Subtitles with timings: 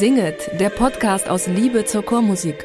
[0.00, 2.64] Singet, der Podcast aus Liebe zur Chormusik.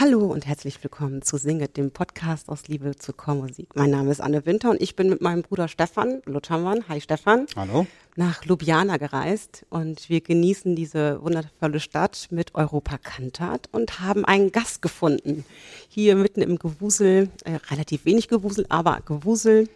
[0.00, 3.76] Hallo und herzlich willkommen zu Singet, dem Podcast aus Liebe zur Chormusik.
[3.76, 7.44] Mein Name ist Anne Winter und ich bin mit meinem Bruder Stefan Luthermann, hi Stefan,
[7.54, 7.86] Hallo.
[8.16, 14.52] nach Ljubljana gereist und wir genießen diese wundervolle Stadt mit Europa Kantat und haben einen
[14.52, 15.44] Gast gefunden.
[15.90, 19.68] Hier mitten im Gewusel, äh, relativ wenig Gewusel, aber Gewusel.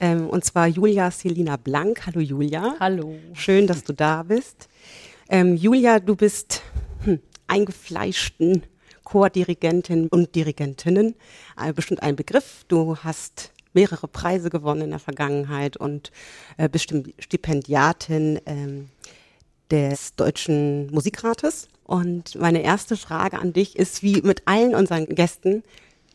[0.00, 2.06] Ähm, und zwar Julia Selina Blank.
[2.06, 2.76] Hallo Julia.
[2.78, 3.16] Hallo.
[3.34, 4.68] Schön, dass du da bist.
[5.28, 6.62] Ähm, Julia, du bist
[7.04, 8.62] hm, eingefleischten
[9.04, 11.14] Chordirigentin und Dirigentinnen.
[11.60, 12.64] Äh, bestimmt ein Begriff.
[12.68, 16.10] Du hast mehrere Preise gewonnen in der Vergangenheit und
[16.56, 18.88] äh, bist Stipendiatin ähm,
[19.70, 21.68] des Deutschen Musikrates.
[21.84, 25.62] Und meine erste Frage an dich ist, wie mit allen unseren Gästen,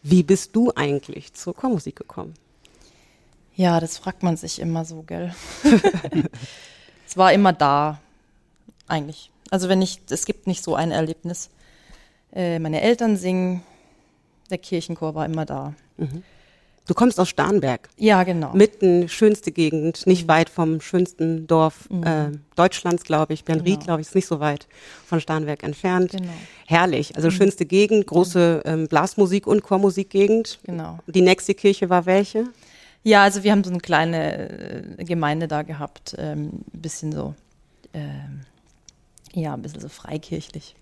[0.04, 2.36] wie bist du eigentlich zur Chormusik gekommen?
[3.56, 5.34] Ja, das fragt man sich immer so, gell?
[7.08, 8.00] es war immer da,
[8.88, 9.32] eigentlich.
[9.52, 11.50] Also wenn ich, es gibt nicht so ein Erlebnis.
[12.34, 13.62] Äh, meine Eltern singen,
[14.50, 15.74] der Kirchenchor war immer da.
[16.88, 17.88] Du kommst aus Starnberg.
[17.98, 18.52] Ja, genau.
[18.54, 23.46] Mitten, schönste Gegend, nicht weit vom schönsten Dorf äh, Deutschlands, glaube ich.
[23.46, 23.86] Bernried, Genau.
[23.86, 24.68] glaube ich, ist nicht so weit
[25.06, 26.12] von Starnberg entfernt.
[26.12, 26.34] Genau.
[26.66, 30.60] Herrlich, also schönste Gegend, große ähm, Blasmusik- und Chormusikgegend.
[30.64, 31.00] Genau.
[31.08, 32.48] Die nächste Kirche war welche?
[33.04, 37.36] Ja, also wir haben so eine kleine äh, Gemeinde da gehabt, ähm, ein bisschen so,
[37.94, 38.42] ähm,
[39.34, 40.76] ja, ein bisschen so freikirchlich.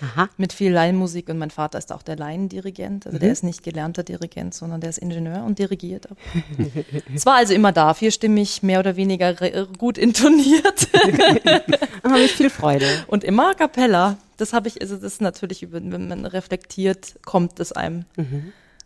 [0.00, 0.28] Aha.
[0.36, 3.06] Mit viel Laienmusik und mein Vater ist auch der Laiendirigent.
[3.06, 6.06] Also der ist nicht gelernter Dirigent, sondern der ist Ingenieur und dirigiert.
[7.14, 9.34] Es war also immer da, vierstimmig, mehr oder weniger
[9.78, 10.88] gut intoniert
[12.04, 12.86] Aber mit viel Freude.
[13.08, 14.16] und immer a cappella.
[14.36, 18.04] Das habe ich, also das ist natürlich, wenn man reflektiert, kommt es einem.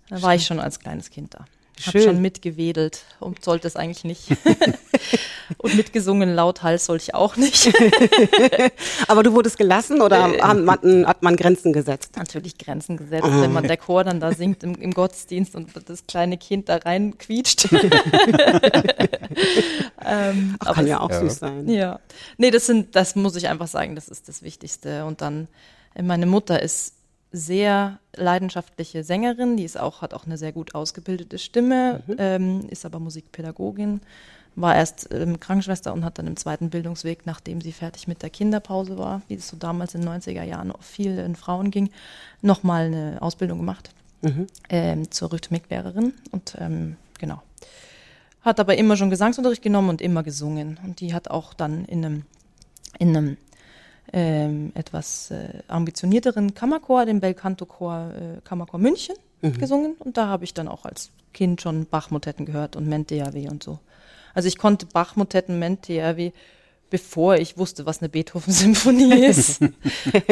[0.09, 1.45] Da war ich schon als kleines Kind da.
[1.85, 2.03] Hab Schön.
[2.05, 4.29] schon mitgewedelt und sollte es eigentlich nicht.
[5.59, 7.71] und mitgesungen, lauthals sollte ich auch nicht.
[9.09, 10.41] Aber du wurdest gelassen oder Äh.
[10.41, 12.17] hat, man, hat man Grenzen gesetzt?
[12.17, 16.07] natürlich Grenzen gesetzt, wenn man der Chor dann da singt im, im Gottesdienst und das
[16.07, 17.69] kleine Kind da rein quietscht.
[20.05, 21.21] ähm, Ach, kann ja auch ja.
[21.21, 21.69] süß sein.
[21.69, 22.01] Ja.
[22.39, 25.05] Nee, das sind, das muss ich einfach sagen, das ist das Wichtigste.
[25.05, 25.49] Und dann,
[25.95, 26.95] äh, meine Mutter ist
[27.33, 32.87] sehr leidenschaftliche Sängerin, die ist auch, hat auch eine sehr gut ausgebildete Stimme, ähm, ist
[32.87, 34.01] aber Musikpädagogin,
[34.55, 38.31] war erst ähm, Krankenschwester und hat dann im zweiten Bildungsweg, nachdem sie fertig mit der
[38.31, 41.91] Kinderpause war, wie es so damals in den 90er Jahren auch viel in Frauen ging,
[42.41, 43.91] nochmal eine Ausbildung gemacht
[44.69, 47.43] ähm, zur Rhythmiklehrerin und ähm, genau.
[48.43, 50.79] Hat aber immer schon Gesangsunterricht genommen und immer gesungen.
[50.85, 52.23] Und die hat auch dann in einem,
[52.99, 53.37] in einem
[54.17, 59.95] ähm, etwas äh, ambitionierteren Kammerchor, dem Belcanto-Chor äh, Kammerchor München, gesungen.
[59.99, 63.79] Und da habe ich dann auch als Kind schon Bach-Motetten gehört und Ment-DAW und so.
[64.35, 66.33] Also ich konnte Bach-Motetten, Ment-DAW,
[66.89, 69.61] bevor ich wusste, was eine Beethoven-Symphonie ist.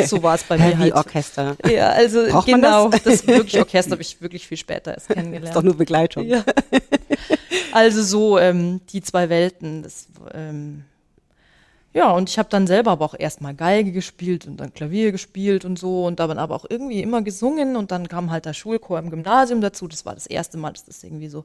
[0.06, 0.94] so war es bei mir Heavy halt.
[0.94, 1.56] Orchester.
[1.71, 3.03] Ja, also Braucht genau, das?
[3.03, 5.55] das, wirklich Orchester habe ich wirklich viel später erst Ist kennengelernt.
[5.55, 6.25] doch nur Begleitung.
[6.25, 6.43] Ja.
[7.73, 9.83] Also so ähm, die zwei Welten.
[9.83, 10.84] Das, ähm,
[11.94, 15.65] ja, und ich habe dann selber aber auch erstmal Geige gespielt und dann Klavier gespielt
[15.65, 18.99] und so und dann aber auch irgendwie immer gesungen und dann kam halt der Schulchor
[18.99, 19.87] im Gymnasium dazu.
[19.87, 21.44] Das war das erste Mal, dass das irgendwie so.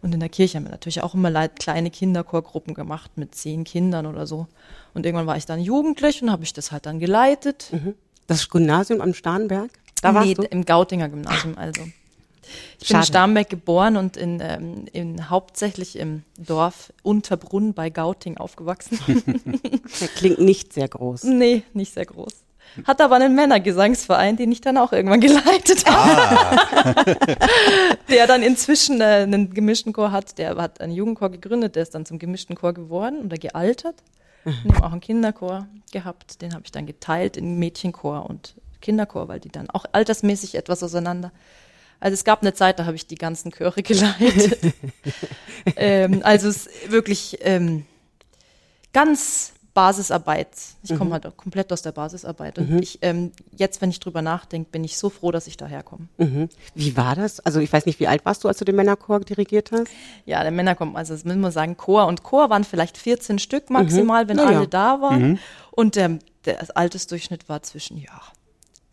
[0.00, 4.06] Und in der Kirche haben wir natürlich auch immer kleine Kinderchorgruppen gemacht mit zehn Kindern
[4.06, 4.46] oder so.
[4.94, 7.70] Und irgendwann war ich dann jugendlich und habe ich das halt dann geleitet.
[8.26, 9.70] Das Gymnasium am Starnberg?
[10.00, 10.42] Da warst nee, du?
[10.42, 11.82] im Gautinger Gymnasium also.
[12.80, 13.00] Ich bin Schade.
[13.00, 18.98] in Starnberg geboren und in, ähm, in hauptsächlich im Dorf Unterbrunn bei Gauting aufgewachsen.
[20.00, 21.24] Der klingt nicht sehr groß.
[21.24, 22.44] nee, nicht sehr groß.
[22.84, 27.16] Hat aber einen Männergesangsverein, den ich dann auch irgendwann geleitet habe.
[28.08, 30.38] der dann inzwischen äh, einen gemischten Chor hat.
[30.38, 34.02] Der hat einen Jugendchor gegründet, der ist dann zum gemischten Chor geworden oder gealtert.
[34.44, 38.54] Und wir haben auch einen Kinderchor gehabt, den habe ich dann geteilt in Mädchenchor und
[38.82, 41.32] Kinderchor, weil die dann auch altersmäßig etwas auseinander.
[42.00, 44.74] Also es gab eine Zeit, da habe ich die ganzen Chöre geleitet.
[45.76, 47.86] ähm, also es ist wirklich ähm,
[48.92, 50.48] ganz Basisarbeit.
[50.84, 52.58] Ich komme halt auch komplett aus der Basisarbeit.
[52.58, 56.06] Und ich, ähm, jetzt, wenn ich drüber nachdenke, bin ich so froh, dass ich daherkomme.
[56.16, 56.48] Mhm.
[56.76, 57.40] Wie war das?
[57.40, 59.88] Also ich weiß nicht, wie alt warst du, als du den Männerchor dirigiert hast?
[60.24, 63.40] Ja, der Männer kommen, also das müssen wir sagen, Chor und Chor waren vielleicht 14
[63.40, 64.44] Stück maximal, wenn ja.
[64.44, 65.40] alle da waren.
[65.72, 68.20] Und der, der Altersdurchschnitt war zwischen, ja,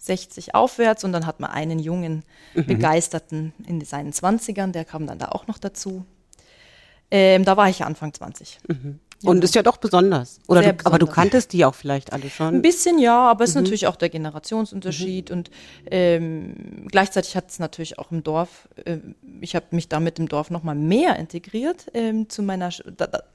[0.01, 2.23] 60 aufwärts und dann hat man einen jungen
[2.55, 6.05] Begeisterten in seinen 20ern, der kam dann da auch noch dazu.
[7.11, 8.59] Ähm, da war ich ja Anfang 20.
[9.23, 10.39] Und ist ja doch besonders.
[10.47, 11.13] Oder du, aber du besonders.
[11.13, 12.55] kanntest die auch vielleicht alle schon.
[12.55, 13.57] Ein bisschen ja, aber es Mhm.
[13.59, 15.51] ist natürlich auch der Generationsunterschied und
[15.91, 18.97] ähm, gleichzeitig hat es natürlich auch im Dorf äh,
[19.41, 22.69] ich habe mich da mit dem Dorf noch mal mehr integriert ähm, zu meiner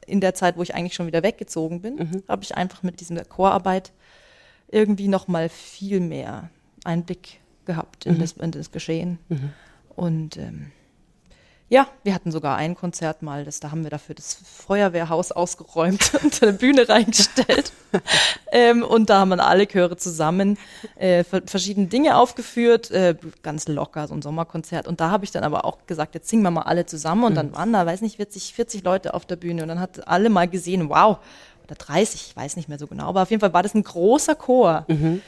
[0.07, 2.23] in der Zeit, wo ich eigentlich schon wieder weggezogen bin, mhm.
[2.29, 3.93] habe ich einfach mit dieser Chorarbeit
[4.69, 6.51] irgendwie noch mal viel mehr
[6.87, 8.21] Einblick gehabt in, mhm.
[8.21, 9.19] das, in das Geschehen.
[9.29, 9.50] Mhm.
[9.94, 10.73] Und ähm,
[11.69, 16.12] ja, wir hatten sogar ein Konzert mal, das, da haben wir dafür das Feuerwehrhaus ausgeräumt
[16.23, 17.73] und eine Bühne reingestellt.
[18.53, 20.59] ähm, und da haben dann alle Chöre zusammen
[20.94, 24.87] äh, verschiedene Dinge aufgeführt, äh, ganz locker, so ein Sommerkonzert.
[24.87, 27.25] Und da habe ich dann aber auch gesagt, jetzt singen wir mal alle zusammen.
[27.25, 27.56] Und dann mhm.
[27.56, 29.62] waren da, weiß nicht, 40, 40 Leute auf der Bühne.
[29.62, 31.19] Und dann hat alle mal gesehen, wow,
[31.65, 33.83] oder 30, ich weiß nicht mehr so genau, aber auf jeden Fall war das ein
[33.83, 34.85] großer Chor.
[34.87, 35.21] Mhm.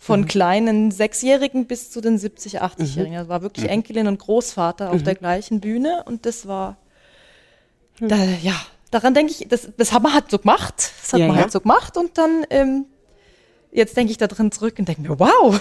[0.00, 0.26] Von mhm.
[0.26, 3.14] kleinen Sechsjährigen bis zu den 70, 80-Jährigen.
[3.14, 3.18] Mhm.
[3.18, 5.18] Das war wirklich Enkelin und Großvater auf der mhm.
[5.18, 6.76] gleichen Bühne und das war,
[8.00, 8.54] da, ja,
[8.90, 10.74] daran denke ich, das, das haben wir halt so gemacht.
[10.76, 11.42] Das hat ja, man ja.
[11.42, 12.86] halt so gemacht und dann ähm,
[13.72, 15.60] jetzt denke ich da drin zurück und denke mir, wow,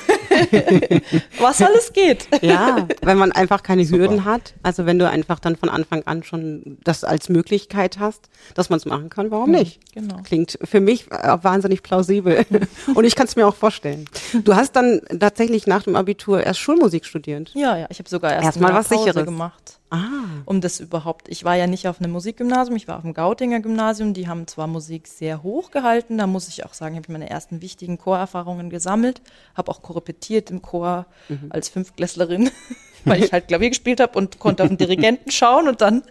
[1.39, 2.27] was alles geht.
[2.41, 4.01] ja, wenn man einfach keine Super.
[4.01, 4.53] Hürden hat.
[4.63, 8.77] Also wenn du einfach dann von Anfang an schon das als Möglichkeit hast, dass man
[8.77, 9.79] es machen kann, warum nicht?
[9.93, 10.17] Genau.
[10.23, 12.45] Klingt für mich wahnsinnig plausibel.
[12.95, 14.05] und ich kann es mir auch vorstellen.
[14.43, 17.51] Du hast dann tatsächlich nach dem Abitur erst Schulmusik studiert.
[17.53, 19.80] Ja, ja, ich habe sogar erst, erst mal was Pause Sicheres gemacht.
[19.91, 20.41] Ah.
[20.45, 21.27] Um das überhaupt.
[21.27, 24.13] Ich war ja nicht auf einem Musikgymnasium, ich war auf dem Gautinger Gymnasium.
[24.13, 27.29] Die haben zwar Musik sehr hoch gehalten, da muss ich auch sagen, habe ich meine
[27.29, 29.21] ersten wichtigen Chorerfahrungen gesammelt,
[29.53, 31.47] habe auch korrepetiert im Chor mhm.
[31.49, 32.49] als Fünftklässlerin.
[33.05, 36.03] weil ich halt Klavier gespielt habe und konnte auf den Dirigenten schauen und dann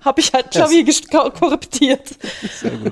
[0.00, 2.16] habe ich halt Klavier korruptiert.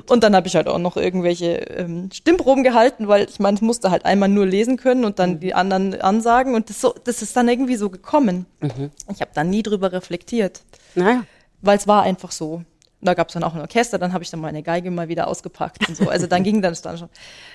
[0.08, 3.62] Und dann habe ich halt auch noch irgendwelche ähm, Stimmproben gehalten, weil ich meine, ich
[3.62, 5.40] musste halt einmal nur lesen können und dann mhm.
[5.40, 8.46] die anderen ansagen und das, so, das ist dann irgendwie so gekommen.
[8.60, 8.90] Mhm.
[9.12, 10.60] Ich habe da nie drüber reflektiert.
[10.94, 11.24] Naja.
[11.62, 12.62] Weil es war einfach so.
[13.00, 15.08] Und da gab es dann auch ein Orchester, dann habe ich dann meine Geige mal
[15.08, 16.08] wieder ausgepackt und so.
[16.08, 17.08] Also dann ging das dann schon.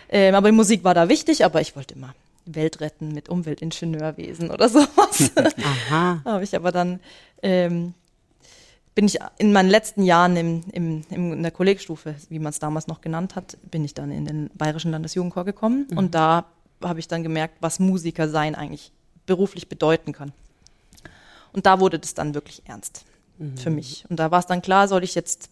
[0.10, 2.14] Ähm, aber die Musik war da wichtig, aber ich wollte immer
[2.46, 5.32] Welt retten mit Umweltingenieurwesen oder sowas.
[5.90, 6.22] Aha.
[6.26, 7.00] habe ich aber dann
[7.42, 7.94] ähm,
[8.96, 12.60] bin ich in meinen letzten Jahren im, im, im, in der Kollegstufe, wie man es
[12.60, 15.98] damals noch genannt hat, bin ich dann in den Bayerischen Landesjugendchor gekommen mhm.
[15.98, 16.46] und da
[16.84, 18.92] habe ich dann gemerkt, was Musiker sein eigentlich
[19.26, 20.34] beruflich bedeuten kann.
[21.54, 23.06] Und da wurde das dann wirklich ernst
[23.38, 23.58] mhm.
[23.58, 24.06] für mich.
[24.10, 25.50] Und da war es dann klar, soll ich jetzt,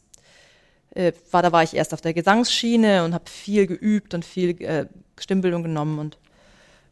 [0.95, 4.62] äh, war, da war ich erst auf der Gesangsschiene und habe viel geübt und viel
[4.62, 4.88] äh,
[5.18, 6.18] Stimmbildung genommen und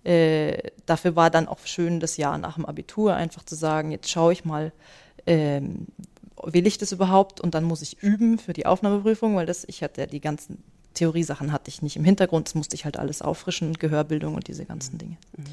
[0.03, 4.09] äh, dafür war dann auch schön, das Jahr nach dem Abitur einfach zu sagen, jetzt
[4.09, 4.71] schaue ich mal,
[5.25, 5.87] ähm,
[6.43, 7.41] will ich das überhaupt?
[7.41, 10.63] Und dann muss ich üben für die Aufnahmeprüfung, weil das, ich hatte die ganzen
[10.93, 14.65] Theoriesachen hatte ich nicht im Hintergrund, das musste ich halt alles auffrischen, Gehörbildung und diese
[14.65, 14.97] ganzen mhm.
[14.97, 15.17] Dinge.
[15.37, 15.43] Mhm.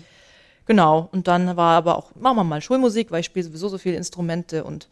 [0.67, 3.79] Genau, und dann war aber auch, machen wir mal Schulmusik, weil ich spiele sowieso so
[3.79, 4.89] viele Instrumente und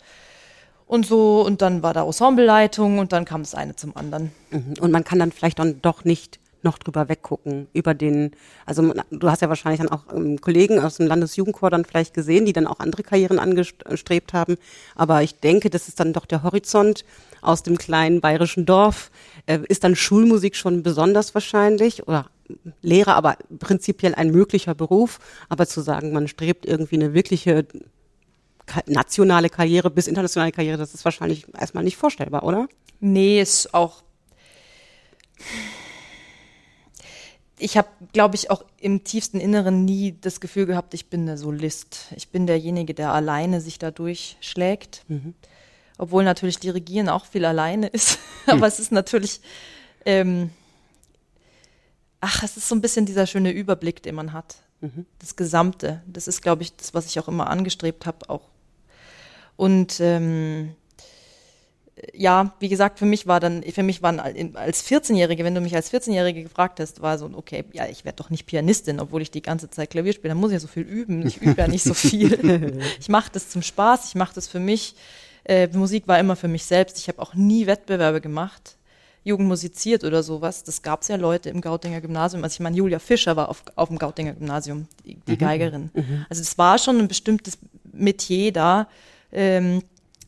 [0.86, 4.30] und so und dann war da Ensembleleitung und dann kam das eine zum anderen.
[4.50, 4.74] Mhm.
[4.78, 8.32] Und man kann dann vielleicht dann doch nicht noch drüber weggucken, über den,
[8.66, 12.44] also du hast ja wahrscheinlich dann auch ähm, Kollegen aus dem Landesjugendchor dann vielleicht gesehen,
[12.44, 14.56] die dann auch andere Karrieren angestrebt haben,
[14.94, 17.04] aber ich denke, das ist dann doch der Horizont
[17.40, 19.10] aus dem kleinen bayerischen Dorf,
[19.46, 22.06] äh, ist dann Schulmusik schon besonders wahrscheinlich?
[22.06, 22.26] Oder
[22.82, 25.18] Lehrer, aber prinzipiell ein möglicher Beruf,
[25.48, 27.66] aber zu sagen, man strebt irgendwie eine wirkliche
[28.86, 32.68] nationale Karriere bis internationale Karriere, das ist wahrscheinlich erstmal nicht vorstellbar, oder?
[33.00, 34.02] Nee, ist auch
[37.62, 41.38] ich habe, glaube ich, auch im tiefsten Inneren nie das Gefühl gehabt, ich bin der
[41.38, 42.06] Solist.
[42.16, 45.04] Ich bin derjenige, der alleine sich da durchschlägt.
[45.08, 45.34] Mhm.
[45.98, 48.18] Obwohl natürlich Dirigieren auch viel alleine ist.
[48.46, 48.64] Aber mhm.
[48.64, 49.40] es ist natürlich,
[50.04, 50.50] ähm,
[52.20, 54.56] ach, es ist so ein bisschen dieser schöne Überblick, den man hat.
[54.80, 55.06] Mhm.
[55.20, 56.02] Das Gesamte.
[56.06, 58.48] Das ist, glaube ich, das, was ich auch immer angestrebt habe, auch.
[59.56, 60.74] Und ähm,
[62.14, 64.18] ja, wie gesagt, für mich war dann, für mich waren
[64.56, 68.16] als 14-Jährige, wenn du mich als 14-Jährige gefragt hast, war so, okay, ja, ich werde
[68.16, 70.68] doch nicht Pianistin, obwohl ich die ganze Zeit Klavier spiele, dann muss ich ja so
[70.68, 71.26] viel üben.
[71.26, 72.80] Ich übe ja nicht so viel.
[73.00, 74.94] ich mache das zum Spaß, ich mache das für mich.
[75.44, 76.98] Äh, Musik war immer für mich selbst.
[76.98, 78.76] Ich habe auch nie Wettbewerbe gemacht.
[79.24, 80.64] Jugend musiziert oder sowas.
[80.64, 82.42] Das gab es ja Leute im Gautinger Gymnasium.
[82.42, 85.38] Also ich meine, Julia Fischer war auf, auf dem Gautinger Gymnasium, die, die mhm.
[85.38, 85.90] Geigerin.
[85.94, 86.26] Mhm.
[86.28, 87.58] Also es war schon ein bestimmtes
[87.92, 88.88] Metier da.
[89.30, 89.82] Ähm,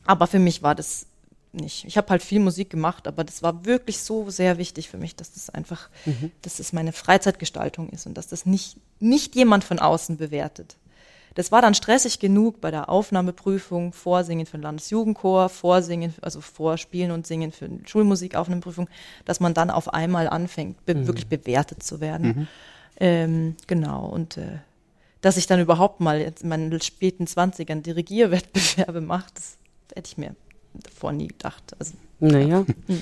[0.05, 1.07] aber für mich war das
[1.55, 1.85] nicht.
[1.85, 5.15] Ich habe halt viel Musik gemacht, aber das war wirklich so sehr wichtig für mich,
[5.15, 6.31] dass das einfach, mhm.
[6.41, 10.77] dass das meine Freizeitgestaltung ist und dass das nicht, nicht jemand von außen bewertet.
[11.35, 17.11] Das war dann stressig genug bei der Aufnahmeprüfung, Vorsingen für den Landesjugendchor, Vorsingen, also Vorspielen
[17.11, 18.89] und Singen für Schulmusikaufnahmeprüfung,
[19.25, 21.07] dass man dann auf einmal anfängt, be mhm.
[21.07, 22.27] wirklich bewertet zu werden.
[22.27, 22.47] Mhm.
[22.97, 24.59] Ähm, genau, und äh,
[25.19, 29.57] dass ich dann überhaupt mal jetzt in meinen späten Zwanzigern Dirigierwettbewerbe mache, das
[29.93, 30.35] hätte ich mir
[30.83, 31.63] davor nie gedacht.
[31.79, 32.65] Also, naja.
[32.87, 32.95] Ja.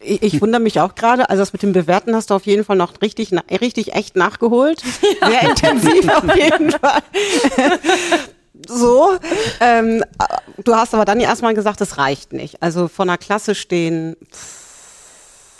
[0.00, 2.64] Ich, ich wundere mich auch gerade, also das mit dem Bewerten hast du auf jeden
[2.64, 4.82] Fall noch richtig, richtig echt nachgeholt.
[5.20, 5.30] Ja.
[5.30, 7.02] Sehr intensiv auf jeden Fall.
[8.68, 9.16] so,
[9.60, 10.04] ähm,
[10.62, 12.62] du hast aber dann erstmal gesagt, das reicht nicht.
[12.62, 14.16] Also vor einer Klasse stehen.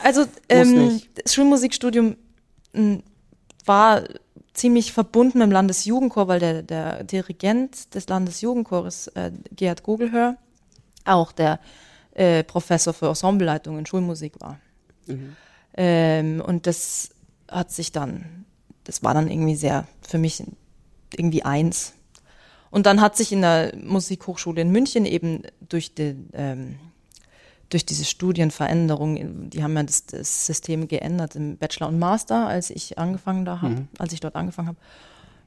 [0.02, 2.16] Also ähm, das Schulmusikstudium
[2.74, 3.02] m,
[3.64, 4.02] war
[4.52, 10.36] ziemlich verbunden mit dem Landesjugendchor, weil der, der Dirigent des Landesjugendchores, äh, Gerhard Gogelhör,
[11.06, 11.60] auch der
[12.14, 14.58] äh, Professor für Ensembleleitung in Schulmusik war.
[15.06, 15.36] Mhm.
[15.76, 17.10] Ähm, und das
[17.50, 18.44] hat sich dann,
[18.84, 20.42] das war dann irgendwie sehr für mich
[21.14, 21.92] irgendwie eins.
[22.70, 26.76] Und dann hat sich in der Musikhochschule in München eben durch den ähm,
[27.68, 32.70] durch diese Studienveränderung, die haben ja das, das, System geändert im Bachelor und Master, als
[32.70, 33.88] ich angefangen da habe, mhm.
[33.98, 34.78] als ich dort angefangen habe.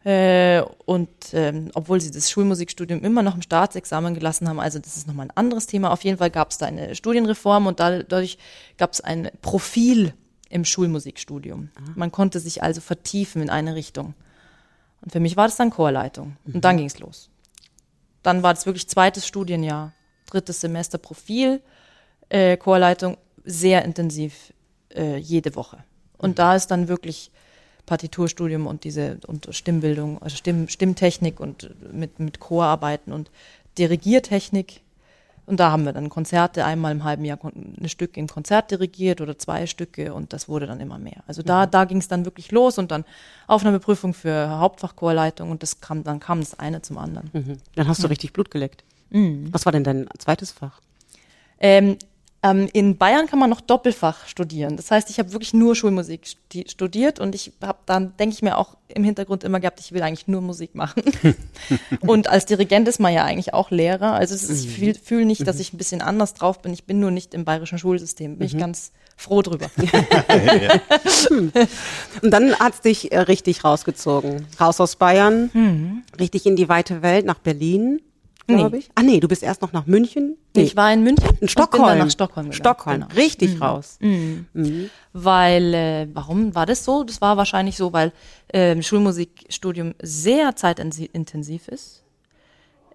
[0.05, 4.95] Äh, und ähm, obwohl sie das Schulmusikstudium immer noch im Staatsexamen gelassen haben, also das
[4.95, 5.91] ist nochmal ein anderes Thema.
[5.91, 8.37] Auf jeden Fall gab es da eine Studienreform und dadurch
[8.77, 10.13] gab es ein Profil
[10.49, 11.61] im Schulmusikstudium.
[11.61, 11.93] Mhm.
[11.95, 14.13] Man konnte sich also vertiefen in eine Richtung.
[15.01, 16.37] Und für mich war das dann Chorleitung.
[16.45, 16.55] Mhm.
[16.55, 17.29] Und dann ging es los.
[18.23, 19.93] Dann war das wirklich zweites Studienjahr,
[20.27, 21.61] drittes Semester Profil,
[22.29, 24.53] äh, Chorleitung, sehr intensiv
[24.93, 25.83] äh, jede Woche.
[26.17, 26.35] Und mhm.
[26.35, 27.31] da ist dann wirklich
[27.89, 33.31] Partiturstudium und diese und Stimmbildung, also Stimm, Stimmtechnik und mit, mit Chorarbeiten und
[33.79, 34.81] Dirigiertechnik.
[35.47, 39.21] Und da haben wir dann Konzerte einmal im halben Jahr ein Stück im Konzert dirigiert
[39.21, 41.23] oder zwei Stücke und das wurde dann immer mehr.
[41.25, 41.71] Also da, mhm.
[41.71, 43.05] da ging es dann wirklich los und dann
[43.47, 47.31] Aufnahmeprüfung für Hauptfachchorleitung und das kam, dann kam das eine zum anderen.
[47.33, 47.57] Mhm.
[47.73, 48.09] Dann hast du mhm.
[48.11, 48.83] richtig Blut geleckt.
[49.09, 49.51] Mhm.
[49.51, 50.79] Was war denn dein zweites Fach?
[51.59, 51.97] Ähm,
[52.41, 54.77] ähm, in Bayern kann man noch Doppelfach studieren.
[54.77, 56.21] Das heißt, ich habe wirklich nur Schulmusik
[56.67, 60.01] studiert und ich habe dann, denke ich mir, auch im Hintergrund immer gehabt, ich will
[60.01, 61.03] eigentlich nur Musik machen.
[61.99, 64.13] und als Dirigent ist man ja eigentlich auch Lehrer.
[64.13, 65.61] Also ist, ich fühle fühl nicht, dass mhm.
[65.61, 66.71] ich ein bisschen anders drauf bin.
[66.71, 68.37] Ich bin nur nicht im bayerischen Schulsystem.
[68.37, 68.59] Bin ich mhm.
[68.59, 69.69] ganz froh drüber.
[71.29, 74.47] und dann hat es dich äh, richtig rausgezogen.
[74.59, 76.03] Raus aus Bayern, mhm.
[76.17, 77.99] richtig in die weite Welt, nach Berlin
[78.57, 78.77] glaube nee.
[78.79, 78.89] ich.
[78.95, 80.37] Ah nee, du bist erst noch nach München.
[80.55, 80.63] Nee.
[80.63, 81.37] Ich war in München.
[81.41, 81.83] In Stockholm.
[81.83, 82.59] bin dann nach Stockholm gegangen.
[82.59, 83.13] Stockholm, genau.
[83.15, 83.61] richtig mhm.
[83.63, 83.97] raus.
[83.99, 84.45] Mhm.
[84.53, 84.89] Mhm.
[85.13, 87.03] Weil, äh, warum war das so?
[87.03, 88.11] Das war wahrscheinlich so, weil
[88.49, 92.03] äh, Schulmusikstudium sehr zeitintensiv ist,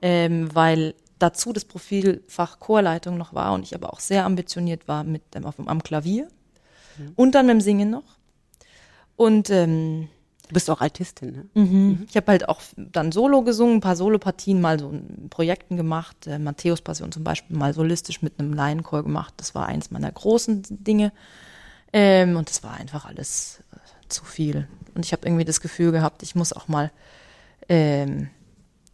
[0.02, 5.04] ähm, weil dazu das Profilfach Chorleitung noch war und ich aber auch sehr ambitioniert war
[5.04, 6.28] mit dem, auf, am Klavier
[6.98, 7.12] mhm.
[7.16, 8.18] und dann mit dem Singen noch.
[9.16, 10.08] Und ähm,
[10.48, 11.46] Du bist auch Altistin, ne?
[11.54, 11.62] Mhm.
[11.62, 12.06] mhm.
[12.08, 16.26] Ich habe halt auch dann Solo gesungen, ein paar Solopartien mal so in Projekten gemacht.
[16.26, 19.34] Äh, Matthäus Passion zum Beispiel mal solistisch mit einem Laienchor gemacht.
[19.38, 21.12] Das war eins meiner großen Dinge.
[21.92, 23.76] Ähm, und das war einfach alles äh,
[24.08, 24.68] zu viel.
[24.94, 26.90] Und ich habe irgendwie das Gefühl gehabt, ich muss auch mal,
[27.68, 28.28] ähm,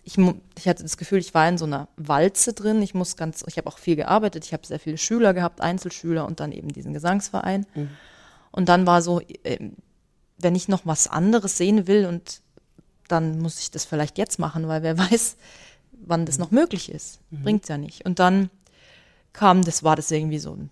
[0.05, 2.81] ich, ich hatte das Gefühl, ich war in so einer Walze drin.
[2.81, 4.45] Ich muss ganz, ich habe auch viel gearbeitet.
[4.45, 7.67] Ich habe sehr viele Schüler gehabt, Einzelschüler und dann eben diesen Gesangsverein.
[7.75, 7.91] Mhm.
[8.53, 9.71] Und dann war so, äh,
[10.43, 12.41] wenn ich noch was anderes sehen will und
[13.09, 15.37] dann muss ich das vielleicht jetzt machen, weil wer weiß,
[15.93, 17.21] wann das noch möglich ist.
[17.31, 17.43] Mhm.
[17.43, 18.05] Bringt's ja nicht.
[18.05, 18.51] Und dann
[19.33, 20.69] kam, das war das irgendwie so eine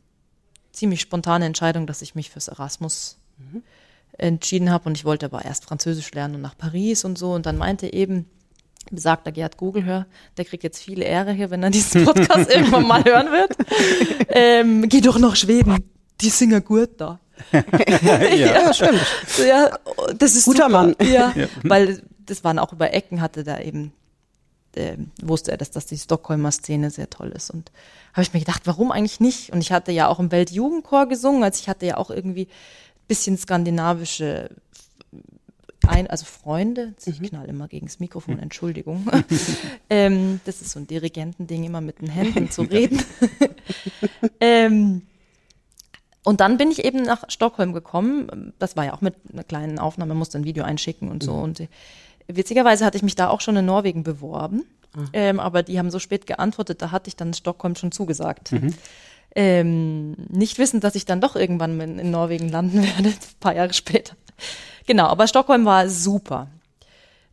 [0.72, 3.62] ziemlich spontane Entscheidung, dass ich mich fürs Erasmus mhm.
[4.16, 7.46] entschieden habe und ich wollte aber erst Französisch lernen und nach Paris und so und
[7.46, 8.26] dann meinte eben
[8.90, 10.06] besagter Gerd Googlehör,
[10.36, 13.56] der kriegt jetzt viel Ehre hier, wenn er diesen Podcast irgendwann mal hören wird.
[14.28, 15.84] Ähm, geh doch nach Schweden,
[16.20, 17.20] die singen gut da.
[17.52, 18.34] Ja.
[18.34, 19.00] ja, stimmt.
[19.46, 19.78] Ja,
[20.16, 20.68] das ist guter super.
[20.68, 20.96] Mann.
[21.02, 23.92] Ja, ja, weil das waren auch über Ecken, hatte da eben
[24.76, 27.72] äh, wusste er, dass das die Stockholmer Szene sehr toll ist und
[28.12, 29.50] habe ich mir gedacht, warum eigentlich nicht?
[29.50, 33.06] Und ich hatte ja auch im Weltjugendchor gesungen, also ich hatte ja auch irgendwie ein
[33.08, 34.50] bisschen skandinavische
[35.86, 37.28] ein, also Freunde, ich mhm.
[37.28, 38.38] knall immer gegen das Mikrofon.
[38.38, 39.06] Entschuldigung.
[39.90, 43.02] ähm, das ist so ein Dirigentending, immer mit den Händen zu reden.
[44.40, 45.02] ähm,
[46.28, 48.52] und dann bin ich eben nach Stockholm gekommen.
[48.58, 51.32] Das war ja auch mit einer kleinen Aufnahme, musste ein Video einschicken und so.
[51.32, 51.42] Mhm.
[51.42, 51.68] Und
[52.26, 54.66] witzigerweise hatte ich mich da auch schon in Norwegen beworben.
[54.94, 55.08] Mhm.
[55.14, 58.52] Ähm, aber die haben so spät geantwortet, da hatte ich dann Stockholm schon zugesagt.
[58.52, 58.74] Mhm.
[59.34, 63.54] Ähm, nicht wissend, dass ich dann doch irgendwann in, in Norwegen landen werde, ein paar
[63.54, 64.14] Jahre später.
[64.86, 66.48] Genau, aber Stockholm war super.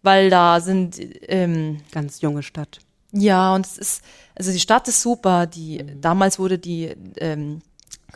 [0.03, 2.79] Weil da sind ähm, ganz junge Stadt.
[3.11, 5.47] Ja, und es ist, also die Stadt ist super.
[5.47, 5.99] Die mhm.
[5.99, 7.61] damals wurde die ähm,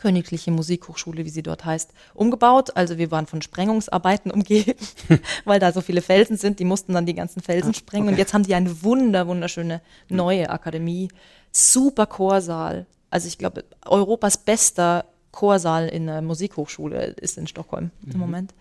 [0.00, 2.74] Königliche Musikhochschule, wie sie dort heißt, umgebaut.
[2.74, 4.74] Also wir waren von Sprengungsarbeiten umgeben,
[5.44, 6.58] weil da so viele Felsen sind.
[6.58, 8.06] Die mussten dann die ganzen Felsen ah, sprengen.
[8.06, 8.14] Okay.
[8.14, 11.08] Und jetzt haben die eine wunder, wunderschöne neue Akademie.
[11.52, 12.86] Super Chorsaal.
[13.10, 18.12] Also ich glaube, Europas bester Chorsaal in der Musikhochschule ist in Stockholm mhm.
[18.12, 18.54] im Moment.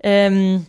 [0.00, 0.66] Ähm,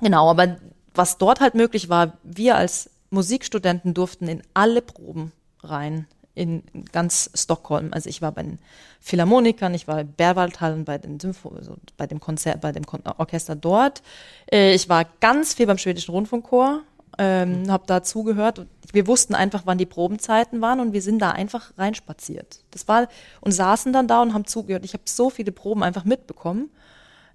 [0.00, 0.56] genau, aber
[0.96, 5.30] was dort halt möglich war, wir als Musikstudenten durften in alle Proben
[5.62, 6.62] rein in
[6.92, 7.90] ganz Stockholm.
[7.92, 8.58] Also ich war bei den
[9.00, 12.84] Philharmonikern, ich war bei Berwaldhallen, bei den Sympho also bei dem Konzert, bei dem
[13.18, 14.02] Orchester dort.
[14.50, 16.82] Äh, ich war ganz viel beim schwedischen Rundfunkchor
[17.18, 18.58] ähm, habe da zugehört.
[18.58, 22.60] Und wir wussten einfach, wann die Probenzeiten waren und wir sind da einfach reinspaziert.
[22.70, 23.08] Das war
[23.40, 24.84] und saßen dann da und haben zugehört.
[24.84, 26.70] Ich habe so viele Proben einfach mitbekommen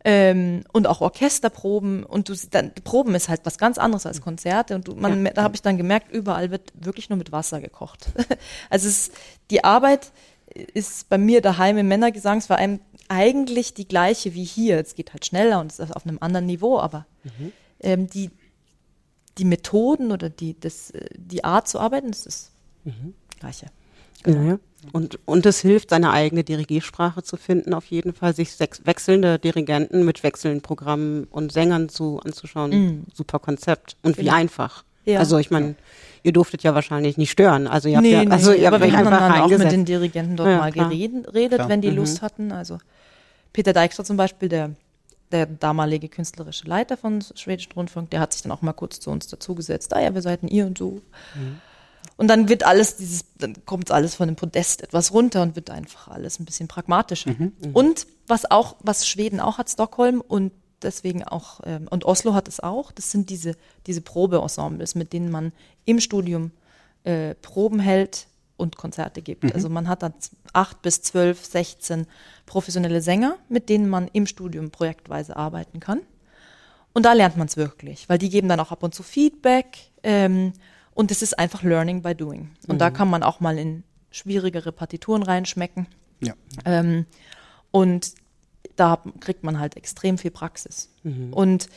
[0.05, 4.75] ähm, und auch Orchesterproben und du dann Proben ist halt was ganz anderes als Konzerte
[4.75, 5.33] und du, man Ja.
[5.33, 8.07] da habe ich dann gemerkt, überall wird wirklich nur mit Wasser gekocht.
[8.69, 9.11] also es
[9.51, 10.11] die Arbeit
[10.73, 14.79] ist bei mir daheim im Männergesangsverein eigentlich die gleiche wie hier.
[14.79, 17.05] Es geht halt schneller und es ist auf einem anderen Niveau, aber
[17.81, 18.31] ähm, die
[19.37, 22.51] die Methoden oder die das äh, die Art zu arbeiten ist das
[23.39, 23.67] gleiche.
[24.25, 24.59] Ja, ja.
[24.93, 29.37] Und, und es hilft, seine eigene Dirigiersprache zu finden, auf jeden Fall, sich sechs wechselnde
[29.39, 33.05] Dirigenten mit wechselnden Programmen und Sängern zu, anzuschauen.
[33.13, 33.97] Super Konzept.
[34.03, 34.35] Und wie Genau.
[34.35, 34.83] einfach.
[35.05, 35.19] Ja.
[35.19, 35.75] Also ich meine,
[36.23, 37.67] ihr durftet ja wahrscheinlich nicht stören.
[37.67, 39.71] Also ihr habt Nee, ja, nee, also ihr aber habt euch einfach dann auch mit
[39.71, 41.95] den Dirigenten dort Ja, mal geredet, wenn die Mhm.
[41.97, 42.51] Lust hatten.
[42.51, 42.77] Also
[43.51, 44.71] Peter Dijkstra zum Beispiel, der,
[45.31, 49.09] der damalige künstlerische Leiter von Schwedischen Rundfunk, der hat sich dann auch mal kurz zu
[49.09, 49.93] uns dazugesetzt.
[49.93, 51.01] Ah ja, wir seid ihr und so.
[52.19, 55.69] Und dann wird alles dieses, dann kommt alles von dem Podest etwas runter und wird
[55.69, 57.31] einfach alles ein bisschen pragmatischer.
[57.71, 62.49] Und was auch, was Schweden auch hat, Stockholm und deswegen auch, ähm, und Oslo hat
[62.49, 63.55] es auch, das sind diese,
[63.87, 65.53] diese Probeensembles, mit denen man
[65.85, 66.51] im Studium
[67.05, 69.55] äh, Proben hält und Konzerte gibt.
[69.55, 70.13] Also man hat dann
[70.51, 72.05] acht bis zwölf, 16
[72.45, 76.01] professionelle Sänger, mit denen man im Studium projektweise arbeiten kann.
[76.91, 79.77] Und da lernt man es wirklich, weil die geben dann auch ab und zu Feedback
[80.03, 80.51] ähm,
[80.93, 82.51] und es ist einfach Learning by Doing.
[82.67, 85.87] Und da kann man auch mal in schwierigere Partituren reinschmecken.
[86.21, 86.33] Ja.
[86.65, 87.05] Ähm,
[87.71, 88.13] und
[88.75, 90.89] da kriegt man halt extrem viel Praxis.
[91.31, 91.67] Und